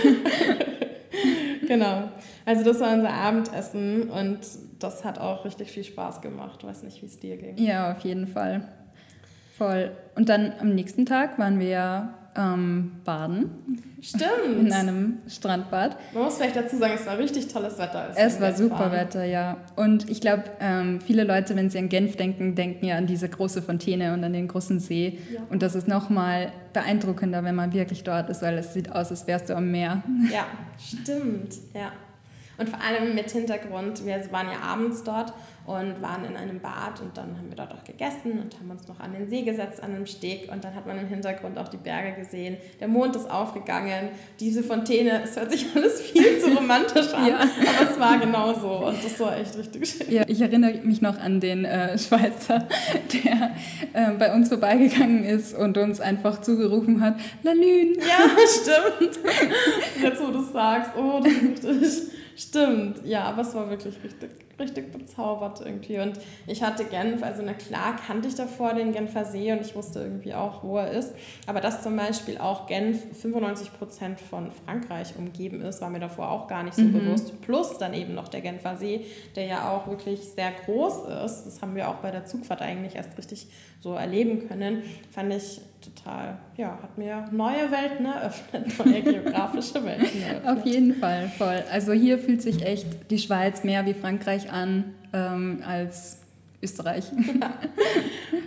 genau. 1.68 2.08
Also 2.44 2.64
das 2.64 2.80
war 2.80 2.92
unser 2.92 3.12
Abendessen 3.12 4.10
und 4.10 4.40
das 4.80 5.04
hat 5.04 5.18
auch 5.18 5.44
richtig 5.44 5.70
viel 5.70 5.84
Spaß 5.84 6.20
gemacht. 6.20 6.58
Ich 6.60 6.66
weiß 6.66 6.82
nicht, 6.82 7.00
wie 7.02 7.06
es 7.06 7.20
dir 7.20 7.36
ging. 7.36 7.56
Ja, 7.56 7.92
auf 7.92 8.00
jeden 8.00 8.26
Fall. 8.26 8.68
Voll. 9.56 9.92
Und 10.16 10.28
dann 10.28 10.52
am 10.60 10.74
nächsten 10.74 11.06
Tag 11.06 11.38
waren 11.38 11.60
wir 11.60 11.68
ja 11.68 12.14
ähm, 12.36 12.92
baden. 13.04 13.50
Stimmt. 14.00 14.58
In 14.58 14.72
einem 14.72 15.18
Strandbad. 15.28 15.96
Man 16.12 16.24
muss 16.24 16.36
vielleicht 16.36 16.56
dazu 16.56 16.76
sagen, 16.76 16.94
es 16.96 17.06
war 17.06 17.18
richtig 17.18 17.46
tolles 17.48 17.78
Wetter. 17.78 18.10
Es 18.16 18.40
war 18.40 18.52
super 18.52 18.76
fahren. 18.76 18.92
Wetter, 18.92 19.24
ja. 19.24 19.58
Und 19.76 20.10
ich 20.10 20.20
glaube, 20.20 20.44
ähm, 20.58 21.00
viele 21.00 21.22
Leute, 21.22 21.54
wenn 21.54 21.70
sie 21.70 21.78
an 21.78 21.88
Genf 21.88 22.16
denken, 22.16 22.56
denken 22.56 22.84
ja 22.84 22.96
an 22.96 23.06
diese 23.06 23.28
große 23.28 23.62
Fontäne 23.62 24.12
und 24.12 24.24
an 24.24 24.32
den 24.32 24.48
großen 24.48 24.80
See. 24.80 25.18
Ja. 25.32 25.40
Und 25.50 25.62
das 25.62 25.76
ist 25.76 25.86
nochmal 25.86 26.52
beeindruckender, 26.72 27.44
wenn 27.44 27.54
man 27.54 27.72
wirklich 27.72 28.02
dort 28.02 28.28
ist, 28.28 28.42
weil 28.42 28.58
es 28.58 28.74
sieht 28.74 28.90
aus, 28.90 29.10
als 29.10 29.26
wärst 29.28 29.50
du 29.50 29.56
am 29.56 29.70
Meer. 29.70 30.02
Ja, 30.32 30.46
stimmt, 30.78 31.54
ja. 31.74 31.92
Und 32.62 32.68
vor 32.68 32.80
allem 32.80 33.16
mit 33.16 33.28
Hintergrund, 33.28 34.06
wir 34.06 34.20
waren 34.30 34.46
ja 34.46 34.60
abends 34.60 35.02
dort 35.02 35.32
und 35.66 36.00
waren 36.00 36.24
in 36.24 36.36
einem 36.36 36.60
Bad 36.60 37.00
und 37.00 37.16
dann 37.16 37.36
haben 37.36 37.48
wir 37.48 37.56
dort 37.56 37.72
auch 37.72 37.82
gegessen 37.82 38.38
und 38.38 38.56
haben 38.56 38.70
uns 38.70 38.86
noch 38.86 39.00
an 39.00 39.12
den 39.12 39.28
See 39.28 39.42
gesetzt, 39.42 39.82
an 39.82 39.94
einem 39.94 40.06
Steg 40.06 40.48
und 40.52 40.62
dann 40.62 40.76
hat 40.76 40.86
man 40.86 40.96
im 40.96 41.08
Hintergrund 41.08 41.58
auch 41.58 41.66
die 41.66 41.76
Berge 41.76 42.20
gesehen. 42.20 42.56
Der 42.78 42.86
Mond 42.86 43.16
ist 43.16 43.28
aufgegangen, 43.28 44.10
diese 44.38 44.62
Fontäne, 44.62 45.22
es 45.24 45.34
hört 45.34 45.50
sich 45.50 45.66
alles 45.74 46.02
viel 46.02 46.38
zu 46.38 46.54
romantisch 46.56 47.12
an, 47.12 47.26
ja. 47.28 47.40
aber 47.40 47.90
es 47.90 47.98
war 47.98 48.18
genau 48.18 48.54
so 48.54 48.86
und 48.86 49.04
das 49.04 49.18
war 49.18 49.36
echt 49.36 49.58
richtig 49.58 49.88
schön. 49.88 50.12
Ja, 50.12 50.22
ich 50.28 50.40
erinnere 50.40 50.74
mich 50.84 51.02
noch 51.02 51.18
an 51.18 51.40
den 51.40 51.64
äh, 51.64 51.98
Schweizer, 51.98 52.68
der 53.12 53.50
äh, 53.92 54.12
bei 54.18 54.32
uns 54.32 54.50
vorbeigegangen 54.50 55.24
ist 55.24 55.52
und 55.56 55.78
uns 55.78 56.00
einfach 56.00 56.40
zugerufen 56.40 57.00
hat, 57.00 57.16
La 57.42 57.54
Lune. 57.54 57.96
Ja, 57.98 58.30
stimmt. 58.46 59.18
Jetzt, 60.00 60.22
wo 60.22 60.30
du 60.30 60.40
es 60.40 60.52
sagst, 60.52 60.92
oh, 60.96 61.20
das 61.20 61.64
ist 61.76 62.12
richtig 62.12 62.21
Stimmt, 62.36 63.04
ja, 63.04 63.24
aber 63.24 63.42
es 63.42 63.54
war 63.54 63.68
wirklich 63.68 63.94
richtig, 64.02 64.30
richtig 64.58 64.92
bezaubert 64.92 65.60
irgendwie. 65.64 65.98
Und 65.98 66.18
ich 66.46 66.62
hatte 66.62 66.84
Genf, 66.84 67.22
also 67.22 67.42
na 67.44 67.52
klar 67.52 67.96
kannte 67.96 68.28
ich 68.28 68.34
davor 68.34 68.74
den 68.74 68.92
Genfer 68.92 69.24
See 69.24 69.52
und 69.52 69.60
ich 69.60 69.74
wusste 69.74 70.00
irgendwie 70.00 70.34
auch, 70.34 70.62
wo 70.62 70.78
er 70.78 70.90
ist. 70.92 71.14
Aber 71.46 71.60
dass 71.60 71.82
zum 71.82 71.96
Beispiel 71.96 72.38
auch 72.38 72.66
Genf 72.66 73.02
95 73.20 73.72
Prozent 73.72 74.20
von 74.20 74.50
Frankreich 74.50 75.14
umgeben 75.18 75.60
ist, 75.60 75.80
war 75.80 75.90
mir 75.90 76.00
davor 76.00 76.30
auch 76.30 76.48
gar 76.48 76.62
nicht 76.62 76.74
so 76.74 76.82
mhm. 76.82 76.92
bewusst. 76.92 77.40
Plus 77.42 77.78
dann 77.78 77.94
eben 77.94 78.14
noch 78.14 78.28
der 78.28 78.40
Genfer 78.40 78.76
See, 78.76 79.04
der 79.36 79.46
ja 79.46 79.70
auch 79.70 79.86
wirklich 79.86 80.20
sehr 80.20 80.52
groß 80.64 81.08
ist. 81.24 81.44
Das 81.44 81.62
haben 81.62 81.74
wir 81.74 81.88
auch 81.88 81.96
bei 81.96 82.10
der 82.10 82.24
Zugfahrt 82.24 82.62
eigentlich 82.62 82.94
erst 82.94 83.16
richtig 83.18 83.48
so 83.80 83.94
erleben 83.94 84.48
können. 84.48 84.82
Fand 85.10 85.32
ich 85.34 85.60
total, 85.82 86.38
ja, 86.56 86.78
hat 86.82 86.96
mir 86.96 87.26
neue 87.30 87.70
Welten 87.70 88.06
eröffnet, 88.06 88.78
neue 88.84 89.02
geografische 89.02 89.84
Welten 89.84 90.22
eröffnet. 90.28 90.58
Auf 90.58 90.66
jeden 90.66 90.94
Fall, 90.94 91.28
voll. 91.36 91.62
Also 91.70 91.92
hier 91.92 92.18
fühlt 92.18 92.42
sich 92.42 92.64
echt 92.64 93.10
die 93.10 93.18
Schweiz 93.18 93.64
mehr 93.64 93.84
wie 93.86 93.94
Frankreich 93.94 94.50
an 94.50 94.94
ähm, 95.12 95.62
als 95.66 96.20
Österreich. 96.62 97.04
Ja. 97.40 97.52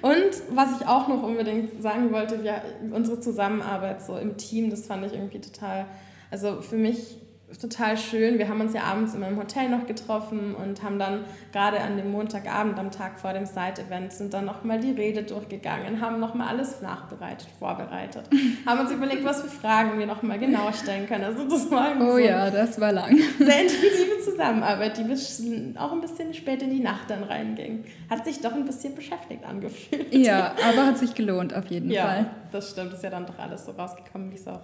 Und 0.01 0.55
was 0.55 0.79
ich 0.79 0.87
auch 0.87 1.07
noch 1.07 1.23
unbedingt 1.23 1.81
sagen 1.81 2.11
wollte, 2.11 2.43
wir, 2.43 2.61
unsere 2.91 3.19
Zusammenarbeit 3.19 4.03
so 4.03 4.17
im 4.17 4.37
Team, 4.37 4.69
das 4.69 4.85
fand 4.85 5.05
ich 5.05 5.13
irgendwie 5.13 5.39
total, 5.39 5.85
also 6.29 6.61
für 6.61 6.75
mich 6.75 7.17
total 7.59 7.97
schön. 7.97 8.37
Wir 8.37 8.49
haben 8.49 8.59
uns 8.59 8.73
ja 8.73 8.83
abends 8.83 9.13
in 9.13 9.19
meinem 9.19 9.37
Hotel 9.37 9.69
noch 9.69 9.85
getroffen 9.85 10.55
und 10.55 10.81
haben 10.83 10.99
dann 10.99 11.25
gerade 11.51 11.79
an 11.79 11.95
dem 11.95 12.11
Montagabend, 12.11 12.77
am 12.79 12.91
Tag 12.91 13.19
vor 13.19 13.33
dem 13.33 13.45
Side-Event, 13.45 14.13
sind 14.13 14.33
dann 14.33 14.45
nochmal 14.45 14.79
die 14.79 14.91
Rede 14.91 15.23
durchgegangen, 15.23 16.01
haben 16.01 16.19
nochmal 16.19 16.49
alles 16.49 16.81
nachbereitet, 16.81 17.47
vorbereitet, 17.59 18.23
haben 18.65 18.79
uns 18.79 18.91
überlegt, 18.91 19.23
was 19.23 19.41
für 19.41 19.49
Fragen 19.49 19.97
wir 19.99 20.07
nochmal 20.07 20.39
genau 20.39 20.71
stellen 20.71 21.07
können. 21.07 21.23
Also 21.23 21.47
das 21.47 21.69
war 21.69 21.95
oh 21.99 22.11
so 22.13 22.17
ja, 22.17 22.49
das 22.49 22.79
war 22.79 22.91
lang. 22.91 23.15
Sehr 23.37 23.61
intensive 23.61 24.19
Zusammenarbeit, 24.23 24.97
die 24.97 25.03
bis 25.03 25.41
auch 25.77 25.91
ein 25.91 26.01
bisschen 26.01 26.33
spät 26.33 26.61
in 26.61 26.71
die 26.71 26.81
Nacht 26.81 27.09
dann 27.09 27.23
reinging. 27.23 27.85
Hat 28.09 28.25
sich 28.25 28.41
doch 28.41 28.53
ein 28.53 28.65
bisschen 28.65 28.95
beschäftigt 28.95 29.45
angefühlt. 29.45 30.13
Ja, 30.13 30.55
aber 30.67 30.87
hat 30.87 30.97
sich 30.97 31.13
gelohnt 31.13 31.53
auf 31.53 31.67
jeden 31.67 31.91
ja, 31.91 32.05
Fall. 32.05 32.25
das 32.51 32.71
stimmt. 32.71 32.93
Ist 32.93 33.03
ja 33.03 33.09
dann 33.09 33.25
doch 33.25 33.37
alles 33.37 33.65
so 33.65 33.71
rausgekommen, 33.71 34.31
wie 34.31 34.35
es 34.35 34.47
auch 34.47 34.61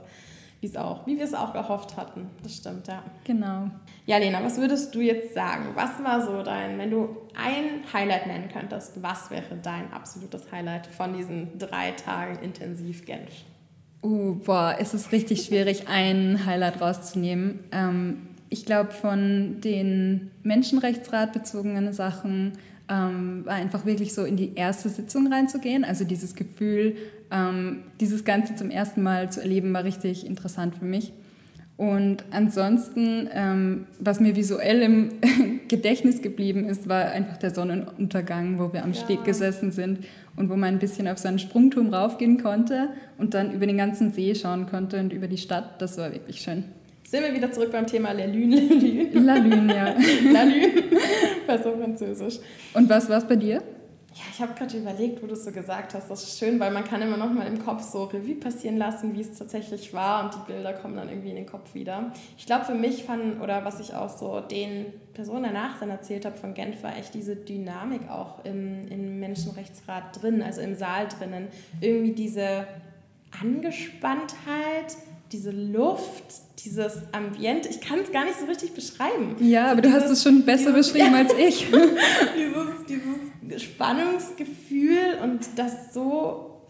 wie 0.61 0.67
es 0.67 0.77
auch, 0.77 1.05
wie 1.07 1.17
wir 1.17 1.25
es 1.25 1.33
auch 1.33 1.53
gehofft 1.53 1.97
hatten. 1.97 2.29
Das 2.43 2.55
stimmt, 2.55 2.87
ja. 2.87 3.03
Genau. 3.23 3.69
Ja, 4.05 4.17
Lena, 4.17 4.43
was 4.43 4.57
würdest 4.57 4.93
du 4.93 5.01
jetzt 5.01 5.33
sagen? 5.33 5.69
Was 5.73 6.03
war 6.03 6.21
so 6.21 6.43
dein, 6.43 6.77
wenn 6.77 6.91
du 6.91 7.17
ein 7.35 7.81
Highlight 7.91 8.27
nennen 8.27 8.47
könntest, 8.47 9.01
was 9.01 9.31
wäre 9.31 9.57
dein 9.61 9.91
absolutes 9.91 10.51
Highlight 10.51 10.85
von 10.87 11.13
diesen 11.17 11.57
drei 11.57 11.91
Tagen 11.91 12.39
intensiv 12.43 13.05
Genf? 13.05 13.31
Uh, 14.03 14.35
boah, 14.35 14.75
es 14.79 14.93
ist 14.93 15.11
richtig 15.11 15.45
schwierig, 15.45 15.87
ein 15.87 16.45
Highlight 16.45 16.79
rauszunehmen. 16.79 17.63
Ähm, 17.71 18.27
ich 18.49 18.65
glaube, 18.65 18.91
von 18.91 19.61
den 19.61 20.29
Menschenrechtsrat 20.43 21.33
bezogenen 21.33 21.91
Sachen 21.91 22.53
ähm, 22.91 23.45
war 23.45 23.53
einfach 23.53 23.85
wirklich 23.85 24.13
so 24.13 24.25
in 24.25 24.35
die 24.35 24.53
erste 24.55 24.89
Sitzung 24.89 25.31
reinzugehen. 25.31 25.85
Also 25.85 26.03
dieses 26.03 26.35
Gefühl, 26.35 26.97
ähm, 27.31 27.83
dieses 28.01 28.25
Ganze 28.25 28.55
zum 28.55 28.69
ersten 28.69 29.01
Mal 29.01 29.31
zu 29.31 29.41
erleben, 29.41 29.73
war 29.73 29.85
richtig 29.85 30.25
interessant 30.27 30.75
für 30.75 30.85
mich. 30.85 31.13
Und 31.77 32.25
ansonsten, 32.31 33.29
ähm, 33.33 33.85
was 33.99 34.19
mir 34.19 34.35
visuell 34.35 34.81
im 34.81 35.09
Gedächtnis 35.69 36.21
geblieben 36.21 36.65
ist, 36.65 36.89
war 36.89 37.05
einfach 37.05 37.37
der 37.37 37.51
Sonnenuntergang, 37.51 38.59
wo 38.59 38.73
wir 38.73 38.83
am 38.83 38.91
ja. 38.91 39.01
Steg 39.01 39.23
gesessen 39.23 39.71
sind 39.71 39.99
und 40.35 40.49
wo 40.49 40.57
man 40.57 40.75
ein 40.75 40.79
bisschen 40.79 41.07
auf 41.07 41.17
seinen 41.17 41.39
Sprungturm 41.39 41.93
raufgehen 41.93 42.43
konnte 42.43 42.89
und 43.17 43.33
dann 43.33 43.53
über 43.53 43.65
den 43.67 43.77
ganzen 43.77 44.11
See 44.11 44.35
schauen 44.35 44.67
konnte 44.67 44.99
und 44.99 45.13
über 45.13 45.27
die 45.27 45.37
Stadt. 45.37 45.81
Das 45.81 45.97
war 45.97 46.11
wirklich 46.11 46.41
schön. 46.41 46.65
Sind 47.11 47.23
wir 47.25 47.33
wieder 47.33 47.51
zurück 47.51 47.73
beim 47.73 47.85
Thema 47.85 48.13
La 48.13 48.23
Lune. 48.23 49.09
La 49.11 49.35
Lune, 49.35 49.75
ja. 49.75 49.95
La 50.31 50.43
Lune, 50.43 50.81
besser 51.45 51.73
Französisch. 51.77 52.39
Und 52.73 52.87
was 52.89 53.09
war 53.09 53.17
es 53.17 53.27
bei 53.27 53.35
dir? 53.35 53.55
Ja, 53.55 54.23
ich 54.31 54.41
habe 54.41 54.53
gerade 54.53 54.77
überlegt, 54.77 55.21
wo 55.21 55.27
du 55.27 55.33
es 55.33 55.43
so 55.43 55.51
gesagt 55.51 55.93
hast. 55.93 56.09
Das 56.09 56.23
ist 56.23 56.39
schön, 56.39 56.57
weil 56.57 56.71
man 56.71 56.85
kann 56.85 57.01
immer 57.01 57.17
noch 57.17 57.29
mal 57.29 57.45
im 57.47 57.59
Kopf 57.65 57.81
so 57.81 58.05
Revue 58.05 58.35
passieren 58.35 58.77
lassen, 58.77 59.13
wie 59.13 59.19
es 59.19 59.37
tatsächlich 59.37 59.93
war 59.93 60.23
und 60.23 60.35
die 60.35 60.53
Bilder 60.53 60.71
kommen 60.71 60.95
dann 60.95 61.09
irgendwie 61.09 61.31
in 61.31 61.35
den 61.35 61.45
Kopf 61.45 61.73
wieder. 61.73 62.13
Ich 62.37 62.45
glaube, 62.45 62.63
für 62.63 62.75
mich 62.75 63.03
fand, 63.03 63.41
oder 63.41 63.65
was 63.65 63.81
ich 63.81 63.93
auch 63.93 64.07
so 64.07 64.39
den 64.39 64.85
Personen 65.13 65.43
danach 65.43 65.81
dann 65.81 65.89
erzählt 65.89 66.23
habe 66.23 66.37
von 66.37 66.53
Genf, 66.53 66.81
war 66.81 66.97
echt 66.97 67.13
diese 67.13 67.35
Dynamik 67.35 68.09
auch 68.09 68.45
im, 68.45 68.87
im 68.87 69.19
Menschenrechtsrat 69.19 70.21
drin, 70.21 70.41
also 70.41 70.61
im 70.61 70.75
Saal 70.75 71.09
drinnen. 71.09 71.49
Irgendwie 71.81 72.13
diese 72.13 72.67
Angespanntheit, 73.41 74.95
diese 75.31 75.51
Luft, 75.51 76.23
dieses 76.63 76.97
Ambiente, 77.13 77.69
ich 77.69 77.79
kann 77.79 77.99
es 77.99 78.11
gar 78.11 78.25
nicht 78.25 78.39
so 78.39 78.45
richtig 78.45 78.73
beschreiben. 78.73 79.35
Ja, 79.39 79.71
aber 79.71 79.81
dieses, 79.81 79.97
du 79.97 80.03
hast 80.03 80.11
es 80.11 80.23
schon 80.23 80.43
besser 80.43 80.73
dieses, 80.73 80.91
beschrieben 80.91 81.15
als 81.15 81.33
ich. 81.33 81.67
dieses, 82.35 83.15
dieses 83.41 83.63
Spannungsgefühl 83.63 85.19
und 85.23 85.57
dass 85.57 85.93
so 85.93 86.67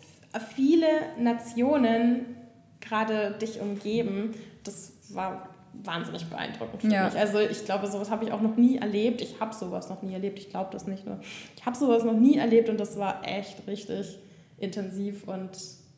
viele 0.55 0.87
Nationen 1.19 2.37
gerade 2.79 3.35
dich 3.41 3.59
umgeben, 3.59 4.33
das 4.63 4.93
war 5.09 5.49
wahnsinnig 5.73 6.25
beeindruckend 6.25 6.81
für 6.81 6.87
ja. 6.89 7.05
mich. 7.05 7.17
Also 7.17 7.39
ich 7.39 7.65
glaube, 7.65 7.87
sowas 7.87 8.11
habe 8.11 8.25
ich 8.25 8.31
auch 8.31 8.41
noch 8.41 8.57
nie 8.57 8.77
erlebt. 8.77 9.21
Ich 9.21 9.39
habe 9.39 9.55
sowas 9.55 9.89
noch 9.89 10.01
nie 10.01 10.13
erlebt. 10.13 10.37
Ich 10.39 10.49
glaube 10.49 10.69
das 10.71 10.85
nicht 10.85 11.05
nur. 11.05 11.19
Ich 11.55 11.65
habe 11.65 11.77
sowas 11.77 12.03
noch 12.03 12.13
nie 12.13 12.37
erlebt 12.37 12.69
und 12.69 12.79
das 12.79 12.97
war 12.97 13.21
echt 13.25 13.67
richtig 13.67 14.19
intensiv 14.57 15.27
und 15.27 15.49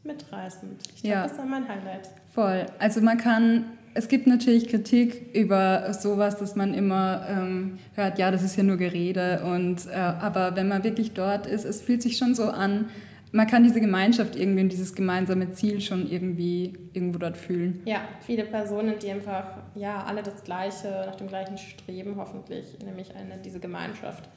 mitreißend. 0.03 0.81
Ich 0.95 1.01
glaube, 1.03 1.15
Ja. 1.15 1.27
das 1.27 1.37
war 1.37 1.45
mein 1.45 1.67
Highlight. 1.67 2.09
Voll. 2.33 2.65
Also 2.79 3.01
man 3.01 3.17
kann, 3.17 3.65
es 3.93 4.07
gibt 4.07 4.27
natürlich 4.27 4.67
Kritik 4.67 5.35
über 5.35 5.93
sowas, 5.93 6.37
dass 6.37 6.55
man 6.55 6.73
immer 6.73 7.25
ähm, 7.29 7.79
hört, 7.95 8.17
ja, 8.19 8.31
das 8.31 8.43
ist 8.43 8.55
ja 8.55 8.63
nur 8.63 8.77
Gerede. 8.77 9.43
Und, 9.43 9.87
äh, 9.87 9.93
aber 9.95 10.55
wenn 10.55 10.67
man 10.67 10.83
wirklich 10.83 11.13
dort 11.13 11.45
ist, 11.47 11.63
es 11.65 11.81
fühlt 11.81 12.01
sich 12.01 12.17
schon 12.17 12.35
so 12.35 12.45
an, 12.49 12.89
man 13.35 13.47
kann 13.47 13.63
diese 13.63 13.81
Gemeinschaft 13.81 14.35
irgendwie 14.35 14.61
und 14.61 14.69
dieses 14.71 14.93
gemeinsame 14.93 15.51
Ziel 15.53 15.81
schon 15.81 16.07
irgendwie 16.07 16.77
irgendwo 16.93 17.17
dort 17.17 17.35
fühlen. 17.35 17.81
Ja, 17.85 18.01
viele 18.21 18.43
Personen, 18.43 18.93
die 19.01 19.09
einfach, 19.09 19.45
ja, 19.73 20.03
alle 20.03 20.21
das 20.21 20.43
Gleiche, 20.43 20.87
nach 21.07 21.15
dem 21.15 21.27
gleichen 21.27 21.57
streben, 21.57 22.13
hoffentlich, 22.17 22.77
nämlich 22.85 23.15
eine, 23.15 23.39
diese 23.43 23.59
Gemeinschaft 23.59 24.29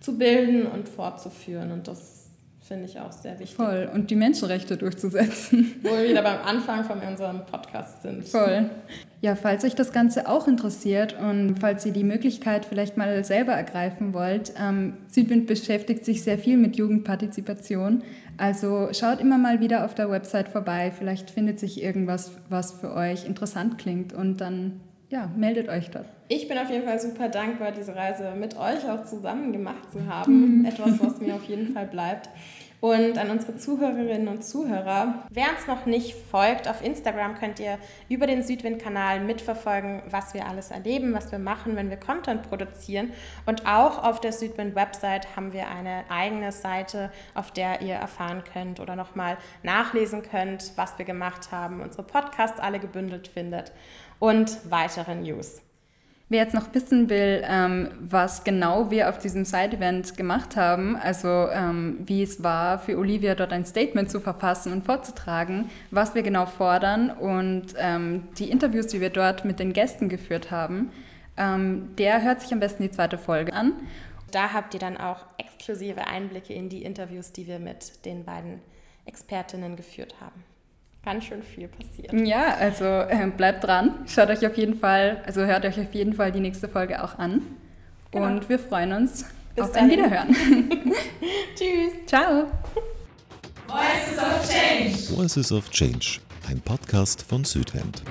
zu 0.00 0.18
bilden 0.18 0.66
und 0.66 0.88
fortzuführen. 0.88 1.70
Und 1.70 1.86
das 1.86 2.21
finde 2.62 2.84
ich 2.86 2.98
auch 2.98 3.12
sehr 3.12 3.38
wichtig. 3.38 3.56
Voll. 3.56 3.90
Und 3.92 4.10
die 4.10 4.16
Menschenrechte 4.16 4.76
durchzusetzen. 4.76 5.74
Wo 5.82 5.90
wir 5.90 6.08
wieder 6.08 6.22
beim 6.22 6.40
Anfang 6.44 6.84
von 6.84 7.00
unserem 7.00 7.44
Podcast 7.44 8.02
sind. 8.02 8.26
Voll. 8.28 8.70
Ja, 9.20 9.36
falls 9.36 9.64
euch 9.64 9.74
das 9.74 9.92
Ganze 9.92 10.28
auch 10.28 10.48
interessiert 10.48 11.16
und 11.18 11.56
falls 11.60 11.84
ihr 11.86 11.92
die 11.92 12.04
Möglichkeit 12.04 12.64
vielleicht 12.64 12.96
mal 12.96 13.24
selber 13.24 13.52
ergreifen 13.52 14.14
wollt, 14.14 14.52
ähm, 14.60 14.94
Südwind 15.08 15.46
beschäftigt 15.46 16.04
sich 16.04 16.22
sehr 16.22 16.38
viel 16.38 16.56
mit 16.56 16.76
Jugendpartizipation. 16.76 18.02
Also 18.36 18.88
schaut 18.92 19.20
immer 19.20 19.38
mal 19.38 19.60
wieder 19.60 19.84
auf 19.84 19.94
der 19.94 20.10
Website 20.10 20.48
vorbei. 20.48 20.92
Vielleicht 20.96 21.30
findet 21.30 21.58
sich 21.58 21.82
irgendwas, 21.82 22.32
was 22.48 22.72
für 22.72 22.92
euch 22.94 23.26
interessant 23.26 23.78
klingt 23.78 24.12
und 24.12 24.40
dann 24.40 24.80
ja, 25.12 25.30
meldet 25.36 25.68
euch 25.68 25.90
dort. 25.90 26.06
Ich 26.28 26.48
bin 26.48 26.56
auf 26.56 26.70
jeden 26.70 26.86
Fall 26.86 26.98
super 26.98 27.28
dankbar, 27.28 27.70
diese 27.70 27.94
Reise 27.94 28.32
mit 28.34 28.56
euch 28.56 28.88
auch 28.90 29.04
zusammen 29.04 29.52
gemacht 29.52 29.92
zu 29.92 30.06
haben. 30.06 30.64
Etwas, 30.64 30.98
was 31.00 31.20
mir 31.20 31.34
auf 31.34 31.44
jeden 31.44 31.74
Fall 31.74 31.86
bleibt. 31.86 32.30
Und 32.82 33.16
an 33.16 33.30
unsere 33.30 33.56
Zuhörerinnen 33.56 34.26
und 34.26 34.44
Zuhörer, 34.44 35.22
wer 35.30 35.50
uns 35.50 35.68
noch 35.68 35.86
nicht 35.86 36.16
folgt, 36.16 36.66
auf 36.66 36.82
Instagram 36.82 37.36
könnt 37.36 37.60
ihr 37.60 37.78
über 38.08 38.26
den 38.26 38.42
Südwind-Kanal 38.42 39.20
mitverfolgen, 39.20 40.02
was 40.10 40.34
wir 40.34 40.48
alles 40.48 40.72
erleben, 40.72 41.14
was 41.14 41.30
wir 41.30 41.38
machen, 41.38 41.76
wenn 41.76 41.90
wir 41.90 41.96
Content 41.96 42.42
produzieren. 42.42 43.12
Und 43.46 43.68
auch 43.68 44.02
auf 44.02 44.20
der 44.20 44.32
Südwind-Website 44.32 45.36
haben 45.36 45.52
wir 45.52 45.68
eine 45.68 46.02
eigene 46.08 46.50
Seite, 46.50 47.12
auf 47.34 47.52
der 47.52 47.82
ihr 47.82 47.94
erfahren 47.94 48.42
könnt 48.52 48.80
oder 48.80 48.96
nochmal 48.96 49.36
nachlesen 49.62 50.22
könnt, 50.22 50.72
was 50.74 50.98
wir 50.98 51.04
gemacht 51.04 51.52
haben, 51.52 51.82
unsere 51.82 52.02
Podcasts 52.02 52.58
alle 52.58 52.80
gebündelt 52.80 53.28
findet 53.28 53.70
und 54.18 54.58
weitere 54.68 55.14
News. 55.14 55.62
Wer 56.32 56.44
jetzt 56.44 56.54
noch 56.54 56.72
wissen 56.72 57.10
will, 57.10 57.42
ähm, 57.46 57.90
was 58.00 58.42
genau 58.42 58.90
wir 58.90 59.10
auf 59.10 59.18
diesem 59.18 59.44
Side-Event 59.44 60.16
gemacht 60.16 60.56
haben, 60.56 60.96
also 60.96 61.28
ähm, 61.28 61.98
wie 62.06 62.22
es 62.22 62.42
war, 62.42 62.78
für 62.78 62.96
Olivia 62.96 63.34
dort 63.34 63.52
ein 63.52 63.66
Statement 63.66 64.10
zu 64.10 64.18
verfassen 64.18 64.72
und 64.72 64.86
vorzutragen, 64.86 65.68
was 65.90 66.14
wir 66.14 66.22
genau 66.22 66.46
fordern 66.46 67.10
und 67.10 67.74
ähm, 67.76 68.28
die 68.38 68.50
Interviews, 68.50 68.86
die 68.86 69.02
wir 69.02 69.10
dort 69.10 69.44
mit 69.44 69.58
den 69.58 69.74
Gästen 69.74 70.08
geführt 70.08 70.50
haben, 70.50 70.90
ähm, 71.36 71.94
der 71.98 72.22
hört 72.22 72.40
sich 72.40 72.50
am 72.50 72.60
besten 72.60 72.84
die 72.84 72.90
zweite 72.90 73.18
Folge 73.18 73.52
an. 73.52 73.74
Da 74.30 74.54
habt 74.54 74.72
ihr 74.72 74.80
dann 74.80 74.96
auch 74.96 75.26
exklusive 75.36 76.06
Einblicke 76.06 76.54
in 76.54 76.70
die 76.70 76.82
Interviews, 76.82 77.32
die 77.32 77.46
wir 77.46 77.58
mit 77.58 78.06
den 78.06 78.24
beiden 78.24 78.62
Expertinnen 79.04 79.76
geführt 79.76 80.14
haben. 80.18 80.42
Ganz 81.04 81.24
schön 81.24 81.42
viel 81.42 81.66
passiert. 81.66 82.12
Ja, 82.12 82.54
also 82.54 82.84
äh, 82.84 83.30
bleibt 83.36 83.64
dran, 83.64 84.04
schaut 84.06 84.28
euch 84.30 84.46
auf 84.46 84.56
jeden 84.56 84.78
Fall, 84.78 85.20
also 85.26 85.40
hört 85.42 85.64
euch 85.64 85.80
auf 85.80 85.92
jeden 85.92 86.14
Fall 86.14 86.30
die 86.30 86.38
nächste 86.40 86.68
Folge 86.68 87.02
auch 87.02 87.18
an. 87.18 87.42
Genau. 88.12 88.26
Und 88.26 88.48
wir 88.48 88.58
freuen 88.58 88.92
uns 88.92 89.24
Bis 89.54 89.64
auf 89.64 89.74
ein 89.74 89.88
dahin. 89.88 90.04
Wiederhören. 90.04 90.36
Tschüss! 91.56 92.06
Ciao! 92.06 92.46
Voices 95.16 95.50
of 95.50 95.70
Change, 95.70 96.20
ein 96.48 96.60
Podcast 96.60 97.22
von 97.22 97.44
Südwind. 97.44 98.02